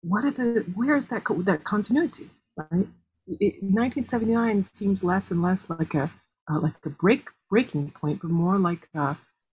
[0.00, 2.88] what are the where is that that continuity, right?
[3.26, 6.10] It, 1979 seems less and less like a
[6.50, 8.88] uh, like a break breaking point, but more like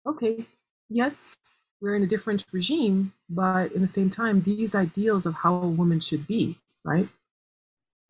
[0.08, 0.48] okay,
[0.90, 1.38] yes,
[1.82, 5.68] we're in a different regime, but in the same time, these ideals of how a
[5.68, 7.08] woman should be, right?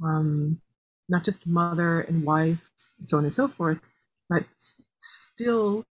[0.04, 0.62] Um,
[1.10, 3.80] not just mother and wife, and so on and so forth,
[4.30, 4.46] but
[4.98, 5.86] still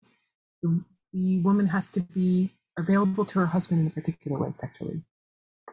[1.14, 5.04] the woman has to be available to her husband in a particular way sexually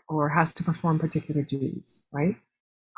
[0.09, 2.37] or has to perform particular duties right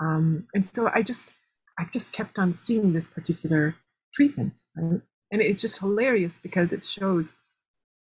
[0.01, 1.33] um, and so i just
[1.79, 3.77] i just kept on seeing this particular
[4.13, 5.01] treatment right?
[5.31, 7.35] and it's just hilarious because it shows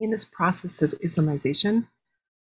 [0.00, 1.86] in this process of islamization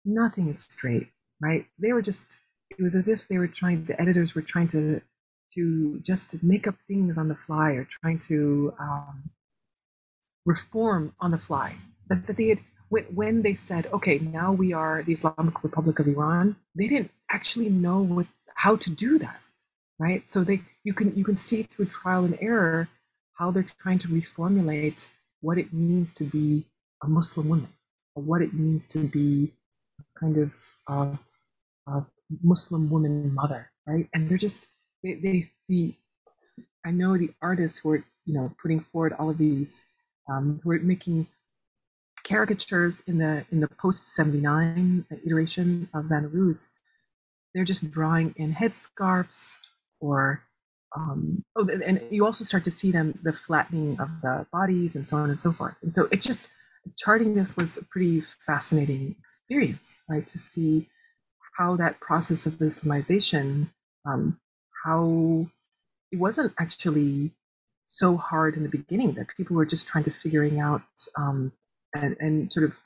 [0.04, 1.08] nothing is straight
[1.40, 2.38] right they were just
[2.70, 5.00] it was as if they were trying the editors were trying to
[5.54, 9.30] to just make up things on the fly or trying to um,
[10.46, 11.76] reform on the fly.
[12.08, 16.08] That, that they had when they said, okay, now we are the Islamic Republic of
[16.08, 19.40] Iran, they didn't actually know what, how to do that,
[20.00, 20.28] right?
[20.28, 22.88] So they you can you can see through trial and error
[23.34, 25.06] how they're trying to reformulate
[25.40, 26.66] what it means to be
[27.02, 27.68] a Muslim woman,
[28.14, 29.52] what it means to be
[30.18, 30.52] kind of
[30.88, 31.16] uh,
[31.86, 32.04] a
[32.42, 34.08] Muslim woman mother, right?
[34.14, 34.66] And they're just
[35.02, 35.94] they, they the
[36.84, 39.86] I know the artists who are you know putting forward all of these
[40.30, 41.26] um, we're making
[42.22, 46.68] caricatures in the in the post 79 iteration of Zan-e Ruz.
[47.54, 49.58] They're just drawing in headscarves
[49.98, 50.42] or
[50.94, 55.06] um, oh, and you also start to see them the flattening of the bodies and
[55.06, 55.76] so on and so forth.
[55.82, 56.48] And so it just
[56.98, 60.26] charting this was a pretty fascinating experience, right?
[60.26, 60.88] To see
[61.58, 63.68] how that process of Islamization,
[64.06, 64.40] um,
[64.84, 65.48] how
[66.10, 67.32] it wasn't actually
[67.86, 70.82] so hard in the beginning that people were just trying to figuring out
[71.18, 71.52] um,
[71.94, 72.78] and, and sort of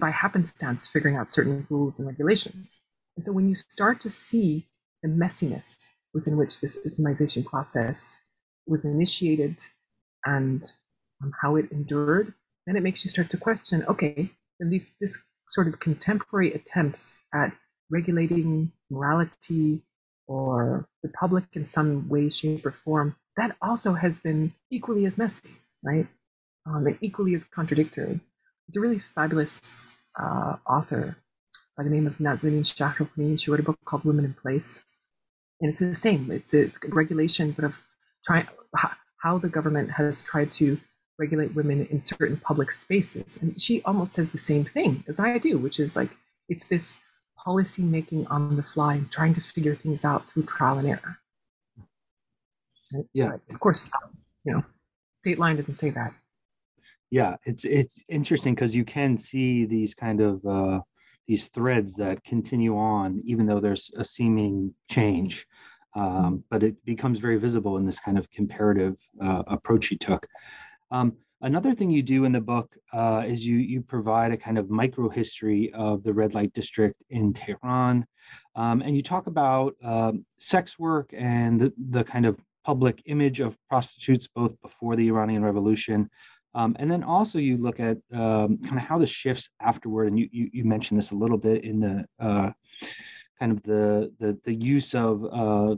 [0.00, 2.80] by happenstance figuring out certain rules and regulations.
[3.16, 4.68] And so when you start to see
[5.02, 8.18] the messiness within which this Islamization process
[8.66, 9.58] was initiated
[10.24, 10.72] and
[11.22, 12.34] um, how it endured,
[12.66, 17.22] then it makes you start to question, okay, then these this sort of contemporary attempts
[17.34, 17.52] at
[17.90, 19.82] regulating morality
[20.26, 25.16] or the public in some way, shape, or form that also has been equally as
[25.16, 25.50] messy,
[25.82, 26.06] right?
[26.66, 28.20] Um, and equally as contradictory.
[28.68, 29.60] It's a really fabulous
[30.18, 31.16] uh, author
[31.76, 33.40] by the name of Nazanin Shahrokni.
[33.40, 34.82] She wrote a book called Women in Place.
[35.60, 36.30] And it's the same.
[36.30, 37.82] It's, it's regulation, but of
[38.24, 38.46] trying
[39.22, 40.78] how the government has tried to
[41.22, 43.38] regulate women in certain public spaces.
[43.40, 46.10] And she almost says the same thing as I do, which is like
[46.48, 46.98] it's this
[47.44, 51.18] policy making on the fly and trying to figure things out through trial and error.
[53.14, 53.88] Yeah, of course,
[54.44, 54.62] you know,
[55.14, 56.12] state line doesn't say that.
[57.10, 60.80] Yeah, it's it's interesting because you can see these kind of uh,
[61.28, 65.46] these threads that continue on, even though there's a seeming change.
[65.94, 68.96] Um, but it becomes very visible in this kind of comparative
[69.26, 70.26] uh, approach you took.
[70.92, 74.58] Um, Another thing you do in the book uh, is you you provide a kind
[74.58, 78.06] of micro history of the red light district in Tehran,
[78.54, 83.40] um, and you talk about um, sex work and the, the kind of public image
[83.40, 86.08] of prostitutes both before the Iranian Revolution,
[86.54, 90.06] um, and then also you look at um, kind of how this shifts afterward.
[90.06, 92.52] And you, you, you mentioned this a little bit in the uh,
[93.36, 95.74] kind of the the the use of uh,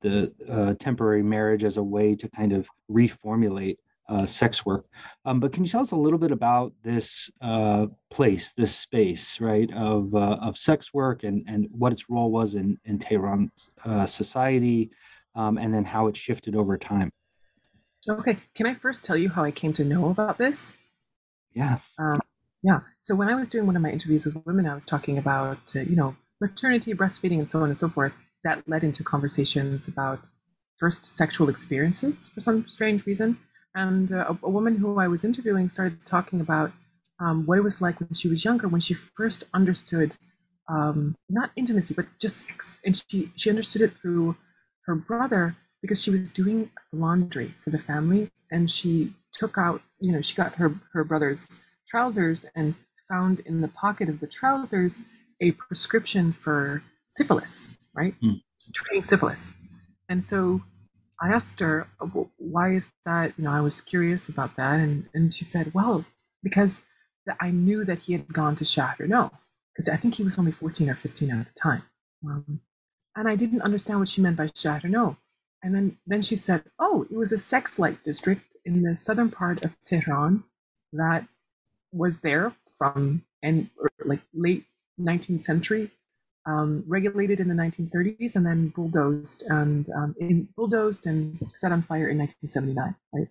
[0.00, 3.76] the uh, temporary marriage as a way to kind of reformulate
[4.08, 4.86] uh, sex work.
[5.24, 9.40] Um, but can you tell us a little bit about this uh, place, this space,
[9.40, 13.50] right, of uh, of sex work and and what its role was in in Tehran
[13.84, 14.90] uh, society,
[15.34, 17.10] um, and then how it shifted over time?
[18.08, 20.74] Okay, can I first tell you how I came to know about this?
[21.54, 21.78] Yeah.
[21.98, 22.20] Um,
[22.62, 22.80] yeah.
[23.00, 25.74] So when I was doing one of my interviews with women, I was talking about
[25.74, 28.12] uh, you know maternity, breastfeeding, and so on and so forth.
[28.42, 30.20] That led into conversations about
[30.76, 33.38] first sexual experiences for some strange reason
[33.74, 36.72] and uh, a, a, woman who I was interviewing started talking about
[37.20, 40.16] um, what it was like when she was younger, when she first understood
[40.68, 42.80] um, not intimacy, but just sex.
[42.84, 44.36] And she, she understood it through
[44.86, 48.30] her brother because she was doing laundry for the family.
[48.50, 51.56] And she took out, you know, she got her, her brother's
[51.88, 52.74] trousers and
[53.08, 55.02] found in the pocket of the trousers
[55.40, 58.14] a prescription for syphilis, right?
[58.22, 58.40] Mm.
[58.72, 59.52] Treating syphilis.
[60.08, 60.62] And so
[61.20, 62.06] I asked her, uh,
[62.38, 63.34] why is that?
[63.36, 64.80] You know, I was curious about that.
[64.80, 66.04] And, and she said, well,
[66.42, 66.82] because
[67.40, 69.30] I knew that he had gone to Shahr No,
[69.72, 71.82] because I think he was only 14 or 15 at the time.
[72.26, 72.60] Um,
[73.16, 75.16] and I didn't understand what she meant by Shahr No.
[75.62, 79.30] And then, then she said, oh, it was a sex light district in the southern
[79.30, 80.44] part of Tehran
[80.92, 81.26] that
[81.92, 83.70] was there from and
[84.04, 84.64] like late
[85.00, 85.90] 19th century
[86.46, 91.82] um, regulated in the 1930s and then bulldozed and um, in, bulldozed and set on
[91.82, 92.94] fire in 1979.
[93.12, 93.28] Right.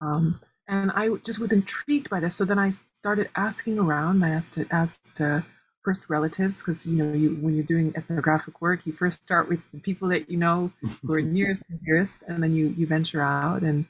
[0.00, 2.34] Um, and I just was intrigued by this.
[2.34, 4.24] So then I started asking around.
[4.24, 5.40] I asked asked uh,
[5.82, 9.60] first relatives because you know you when you're doing ethnographic work, you first start with
[9.72, 10.72] the people that you know
[11.02, 13.62] who are nearest and dearest, and then you you venture out.
[13.62, 13.86] And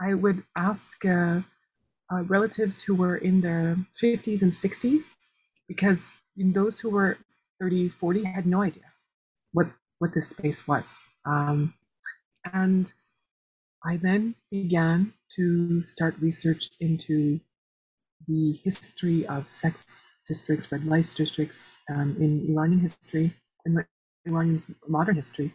[0.00, 1.40] I would ask uh,
[2.12, 5.16] uh, relatives who were in their 50s and 60s
[5.68, 7.18] because those who were
[7.60, 8.92] 30, 40 had no idea
[9.52, 9.68] what,
[9.98, 11.06] what this space was.
[11.24, 11.74] Um,
[12.52, 12.92] and
[13.84, 17.40] I then began to start research into
[18.26, 23.34] the history of sex districts, red light districts um, in Iranian history,
[23.66, 23.84] in
[24.26, 25.52] Iranian modern history.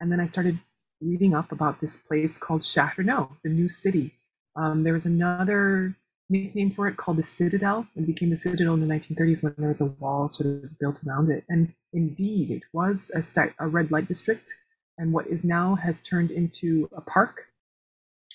[0.00, 0.58] And then I started
[1.00, 4.12] reading up about this place called Shahr No, the new city.
[4.56, 5.96] Um, there was another
[6.30, 7.86] nickname for it called the Citadel.
[7.96, 11.00] It became the Citadel in the 1930s when there was a wall sort of built
[11.06, 11.44] around it.
[11.48, 14.54] And indeed, it was a, set, a red light district.
[14.96, 17.48] And what is now has turned into a park,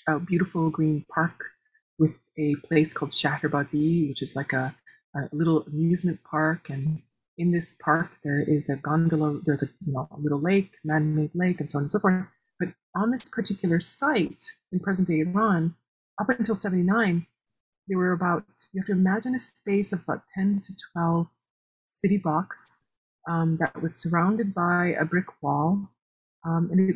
[0.08, 1.46] a beautiful green park
[1.98, 4.76] with a place called Shahrbazi, which is like a,
[5.16, 6.70] a little amusement park.
[6.70, 7.02] And
[7.38, 11.16] in this park, there is a gondola, there's a, you know, a little lake, man
[11.16, 12.26] made lake, and so on and so forth.
[12.60, 15.76] But on this particular site in present day Iran,
[16.20, 17.28] up until 79,
[17.88, 21.28] there were about, you have to imagine a space of about 10 to 12
[21.88, 22.80] city blocks
[23.30, 25.90] um, that was surrounded by a brick wall.
[26.46, 26.96] Um, and it,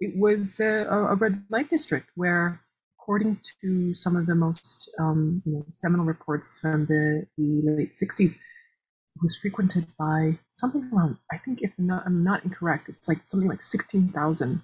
[0.00, 2.60] it was a, a, red light district where,
[2.98, 7.92] according to some of the most um, you know, seminal reports from the, the late
[7.92, 13.08] 60s, it was frequented by something around, I think if not, I'm not incorrect, it's
[13.08, 14.62] like something like 16,000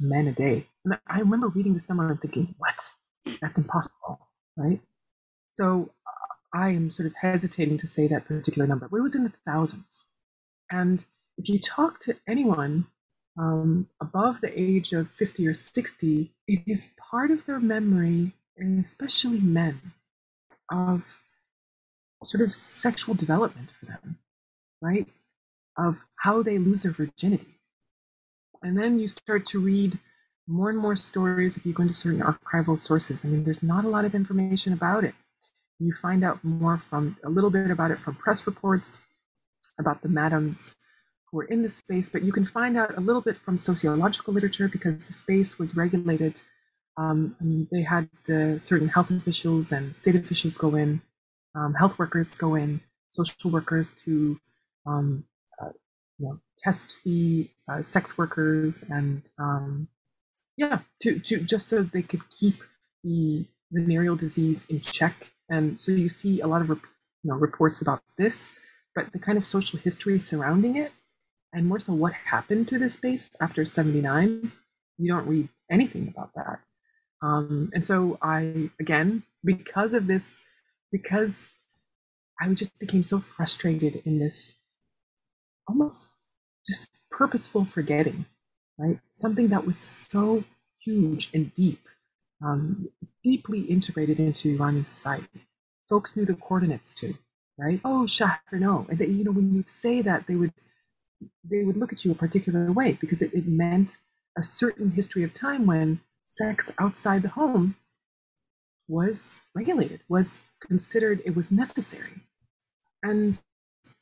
[0.00, 0.66] men a day.
[0.84, 2.90] And I remember reading this number and thinking, what?
[3.40, 4.80] That's impossible, right?
[5.54, 9.14] So uh, I am sort of hesitating to say that particular number, but it was
[9.14, 10.06] in the thousands.
[10.68, 11.06] And
[11.38, 12.88] if you talk to anyone
[13.38, 18.84] um, above the age of 50 or 60, it is part of their memory, and
[18.84, 19.92] especially men,
[20.72, 21.18] of
[22.24, 24.18] sort of sexual development for them,
[24.82, 25.06] right?
[25.78, 27.60] Of how they lose their virginity.
[28.60, 30.00] And then you start to read
[30.48, 33.24] more and more stories if you go into certain archival sources.
[33.24, 35.14] I mean, there's not a lot of information about it.
[35.78, 38.98] You find out more from a little bit about it from press reports
[39.78, 40.74] about the madams
[41.26, 44.32] who were in the space, but you can find out a little bit from sociological
[44.32, 46.40] literature because the space was regulated.
[46.96, 51.02] Um, they had uh, certain health officials and state officials go in,
[51.54, 54.38] um, health workers go in, social workers to
[54.86, 55.24] um,
[55.60, 55.70] uh,
[56.18, 59.88] you know, test the uh, sex workers and um,
[60.56, 62.54] yeah, to, to just so they could keep
[63.02, 66.78] the venereal disease in check and so you see a lot of you
[67.24, 68.52] know, reports about this,
[68.94, 70.92] but the kind of social history surrounding it,
[71.52, 74.52] and more so what happened to this space after 79,
[74.98, 76.60] you don't read anything about that.
[77.22, 80.38] Um, and so I, again, because of this,
[80.92, 81.48] because
[82.40, 84.58] I just became so frustrated in this
[85.68, 86.08] almost
[86.66, 88.26] just purposeful forgetting,
[88.78, 88.98] right?
[89.12, 90.44] Something that was so
[90.82, 91.80] huge and deep,
[92.44, 92.88] um,
[93.22, 95.46] deeply integrated into Iranian society.
[95.88, 97.14] Folks knew the coordinates too,
[97.58, 97.80] right?
[97.84, 98.86] Oh, Shahr no.
[98.88, 100.52] And they, you know, when you'd say that, they would
[101.48, 103.96] they would look at you a particular way because it, it meant
[104.36, 107.76] a certain history of time when sex outside the home
[108.88, 112.20] was regulated, was considered, it was necessary.
[113.02, 113.40] And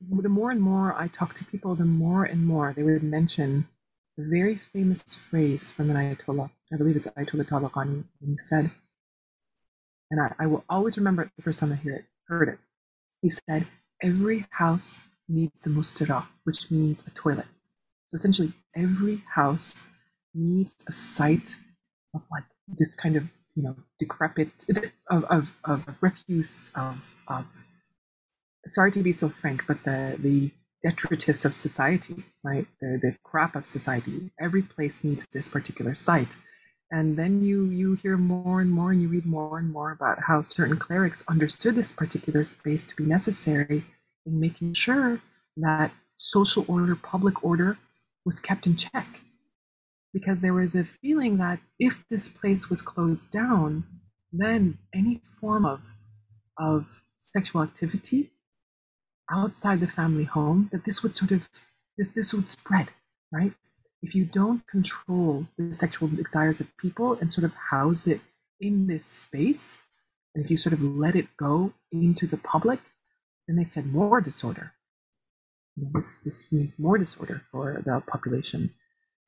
[0.00, 3.68] the more and more I talked to people, the more and more they would mention
[4.18, 6.50] a very famous phrase from an Ayatollah.
[6.72, 8.04] I believe it's Ayatollah Taleghani.
[8.20, 8.70] And he said,
[10.10, 12.58] and I, I will always remember it the first time I hear it, heard it.
[13.20, 13.66] He said,
[14.02, 17.46] every house needs a mustara, which means a toilet.
[18.06, 19.86] So essentially, every house
[20.34, 21.56] needs a site
[22.14, 24.50] of like this kind of you know decrepit
[25.10, 27.46] of of, of refuse of of
[28.66, 30.50] sorry to be so frank, but the the
[30.82, 32.66] detritus of society, right?
[32.80, 34.30] The, the crap of society.
[34.40, 36.34] Every place needs this particular site.
[36.92, 40.24] And then you you hear more and more and you read more and more about
[40.24, 43.84] how certain clerics understood this particular space to be necessary
[44.26, 45.20] in making sure
[45.56, 47.78] that social order, public order
[48.26, 49.06] was kept in check.
[50.12, 53.84] Because there was a feeling that if this place was closed down,
[54.30, 55.80] then any form of,
[56.58, 58.32] of sexual activity
[59.30, 61.48] outside the family home, that this would sort of,
[61.96, 62.90] this, this would spread,
[63.32, 63.54] right?
[64.02, 68.20] If you don't control the sexual desires of people and sort of house it
[68.60, 69.78] in this space,
[70.34, 72.80] and if you sort of let it go into the public,
[73.46, 74.72] then they said more disorder,
[75.76, 78.74] this, this means more disorder for the population.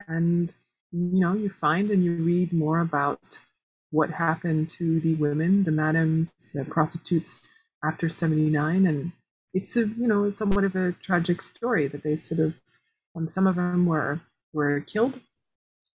[0.07, 0.53] And,
[0.91, 3.39] you know, you find and you read more about
[3.91, 7.49] what happened to the women, the madams, the prostitutes
[7.83, 8.85] after 79.
[8.85, 9.11] And
[9.53, 12.55] it's a, you know, somewhat of a tragic story that they sort of,
[13.15, 14.21] um, some of them were,
[14.55, 15.19] were killed.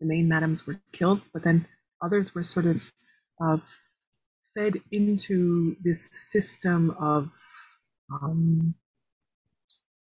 [0.01, 1.67] The main madams were killed, but then
[2.05, 2.93] others were sort of,
[3.41, 3.61] of
[4.55, 6.03] fed into this
[6.33, 7.31] system of
[8.11, 8.75] um,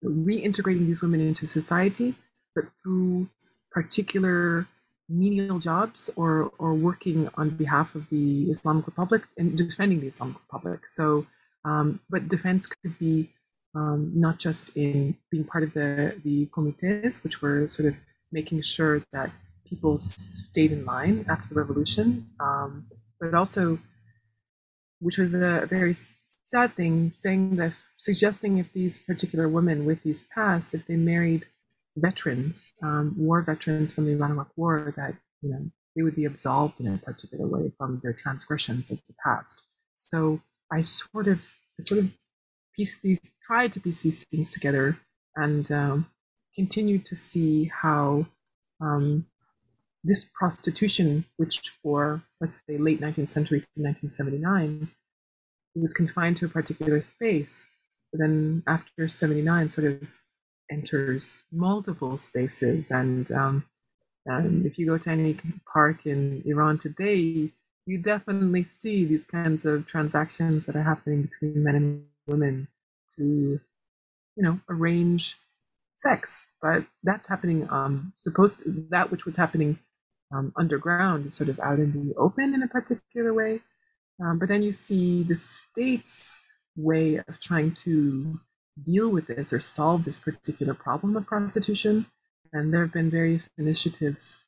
[0.04, 2.14] reintegrating these women into society,
[2.54, 3.28] but through
[3.70, 4.66] particular
[5.08, 10.36] menial jobs or or working on behalf of the Islamic Republic and defending the Islamic
[10.46, 10.86] Republic.
[10.86, 11.26] So,
[11.64, 13.30] um, but defense could be
[13.74, 17.96] um, not just in being part of the the comités, which were sort of
[18.32, 19.30] making sure that
[19.64, 22.86] people stayed in line after the revolution, um,
[23.20, 23.78] but also,
[25.00, 25.94] which was a very
[26.44, 31.46] sad thing, saying that suggesting if these particular women with these pasts, if they married
[31.96, 36.80] veterans, um, war veterans from the Iran-Iraq War, that you know they would be absolved
[36.80, 39.62] in a particular way from their transgressions of the past.
[39.96, 40.40] So
[40.72, 41.44] I sort of,
[41.78, 42.12] I sort of
[42.74, 44.98] pieced these, tried to piece these things together,
[45.36, 46.06] and um,
[46.54, 48.26] continued to see how
[48.80, 49.26] um,
[50.02, 54.90] this prostitution, which for let's say late 19th century to 1979,
[55.74, 57.68] was confined to a particular space,
[58.12, 60.08] but then after 79 sort of
[60.70, 63.64] enters multiple spaces and um,
[64.26, 65.36] and if you go to any
[65.72, 67.50] park in Iran today,
[67.86, 72.68] you definitely see these kinds of transactions that are happening between men and women
[73.16, 75.36] to, you know, arrange
[76.00, 76.48] sex.
[76.62, 79.78] But that's happening, um, supposed to, that which was happening
[80.32, 83.60] um, underground is sort of out in the open in a particular way.
[84.22, 86.38] Um, but then you see the state's
[86.76, 88.40] way of trying to
[88.80, 92.06] deal with this or solve this particular problem of prostitution.
[92.52, 94.38] And there have been various initiatives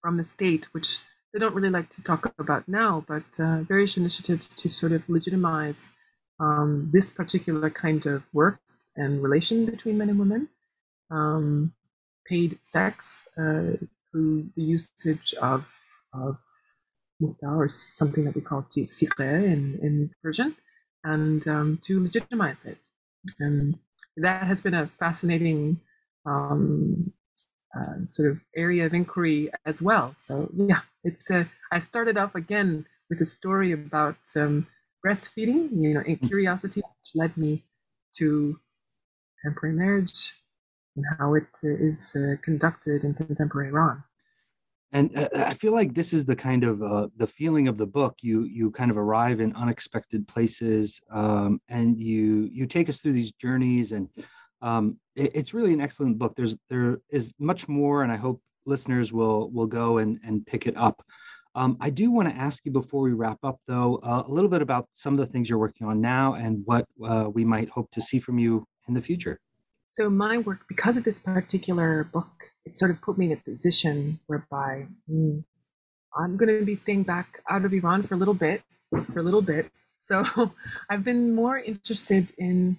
[0.00, 0.98] from the state, which
[1.32, 5.08] they don't really like to talk about now, but uh, various initiatives to sort of
[5.08, 5.90] legitimize
[6.38, 8.60] um, this particular kind of work
[8.96, 10.48] and relation between men and women.
[11.10, 11.74] Um,
[12.26, 13.76] paid sex uh,
[14.10, 15.78] through the usage of,
[16.14, 16.38] of
[17.42, 20.56] or something that we call sigheh in, in Persian,
[21.04, 22.78] and um, to legitimize it.
[23.38, 23.78] And
[24.16, 25.80] that has been a fascinating
[26.26, 27.12] um,
[27.76, 30.14] uh, sort of area of inquiry as well.
[30.18, 34.66] So yeah, it's uh, I started off again with a story about um,
[35.04, 36.26] breastfeeding, you know, and mm.
[36.26, 37.64] curiosity, which led me
[38.16, 38.58] to
[39.42, 40.32] contemporary marriage
[40.96, 44.04] and how it uh, is uh, conducted in contemporary Iran.
[44.94, 47.86] And uh, i feel like this is the kind of uh, the feeling of the
[47.86, 48.16] book.
[48.20, 53.14] You you kind of arrive in unexpected places um, and you you take us through
[53.14, 54.08] these journeys and
[54.60, 56.34] um, it, it's really an excellent book.
[56.36, 60.66] There's there is much more and i hope listeners will will go and and pick
[60.66, 61.02] it up.
[61.54, 64.48] Um, I do want to ask you before we wrap up, though, uh, a little
[64.48, 67.68] bit about some of the things you're working on now and what uh, we might
[67.68, 69.40] hope to see from you in the future.
[69.88, 73.36] So, my work, because of this particular book, it sort of put me in a
[73.36, 75.44] position whereby mm,
[76.16, 78.62] I'm going to be staying back out of Iran for a little bit,
[79.12, 79.70] for a little bit.
[79.98, 80.24] So,
[80.90, 82.78] I've been more interested in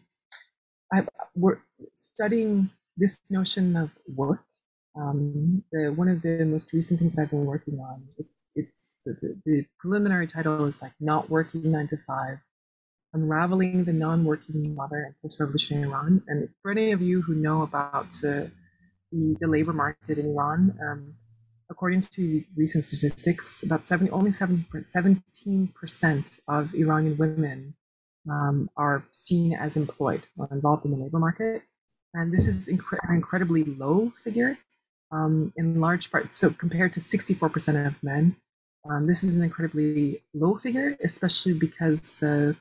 [0.93, 1.59] I've, we're
[1.93, 4.43] studying this notion of work.
[4.95, 8.97] Um, the, one of the most recent things that I've been working on, it, it's
[9.03, 12.37] the, the, preliminary title is like not working nine to five,
[13.13, 16.23] unraveling the non-working mother in post-revolutionary Iran.
[16.27, 18.49] And for any of you who know about uh,
[19.11, 21.13] the, the labor market in Iran, um,
[21.69, 27.75] according to recent statistics, about 70, only 17% of Iranian women
[28.29, 31.63] um, are seen as employed or involved in the labor market.
[32.13, 34.57] And this is incre- an incredibly low figure
[35.11, 36.33] um, in large part.
[36.33, 38.35] So compared to 64% of men,
[38.89, 42.53] um, this is an incredibly low figure, especially because uh,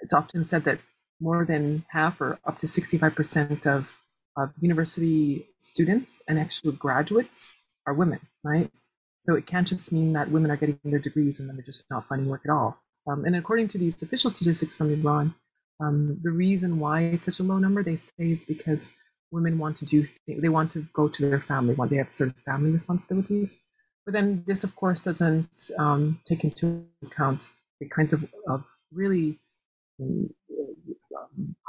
[0.00, 0.80] it's often said that
[1.20, 3.96] more than half or up to 65% of,
[4.36, 7.54] of university students and actual graduates
[7.86, 8.70] are women, right?
[9.18, 11.84] So it can't just mean that women are getting their degrees and then they're just
[11.90, 12.78] not finding work at all.
[13.06, 15.34] Um, and according to these official statistics from Iran,
[15.80, 18.92] um, the reason why it's such a low number, they say, is because
[19.30, 22.30] women want to do, th- they want to go to their family, they have sort
[22.30, 23.56] of family responsibilities.
[24.04, 27.48] But then this, of course, doesn't um, take into account
[27.80, 29.40] the kinds of, of really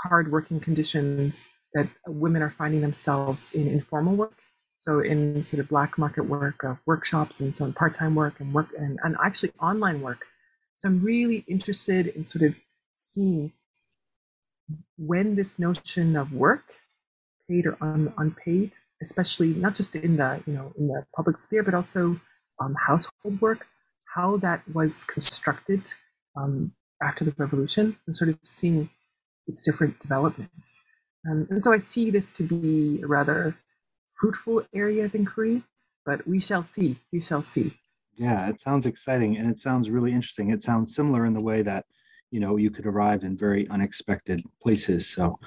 [0.03, 4.39] hard working conditions that women are finding themselves in informal work.
[4.77, 8.53] So in sort of black market work, uh, workshops and so on, part-time work and
[8.53, 10.25] work and, and actually online work
[10.75, 12.59] so I'm really interested in sort of
[12.93, 13.53] seeing
[14.97, 16.75] when this notion of work,
[17.49, 21.63] paid or un, unpaid, especially not just in the you know in the public sphere,
[21.63, 22.19] but also
[22.59, 23.67] um, household work,
[24.15, 25.83] how that was constructed
[26.35, 28.89] um, after the revolution, and sort of seeing
[29.47, 30.83] its different developments.
[31.29, 33.57] Um, and so I see this to be a rather
[34.13, 35.63] fruitful area of inquiry,
[36.05, 36.97] but we shall see.
[37.11, 37.73] We shall see.
[38.17, 40.51] Yeah, it sounds exciting and it sounds really interesting.
[40.51, 41.85] It sounds similar in the way that,
[42.31, 45.07] you know, you could arrive in very unexpected places.
[45.07, 45.37] So,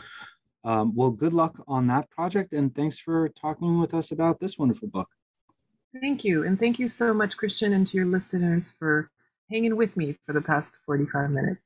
[0.64, 4.58] um, well, good luck on that project and thanks for talking with us about this
[4.58, 5.08] wonderful book.
[5.98, 6.44] Thank you.
[6.44, 9.10] And thank you so much, Kristian, and to your listeners for
[9.50, 11.60] hanging with me for the past 45 minutes.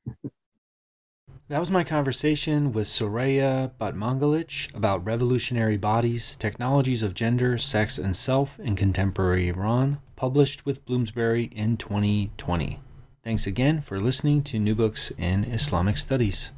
[1.49, 8.17] That was my conversation with Soraya Batmanghelichi about revolutionary bodies, technologies of gender, sex, and
[8.17, 12.81] self in contemporary Iran, published with Bloomsbury in 2020.
[13.23, 16.53] Thanks again for listening to New Books in Islamic Studies.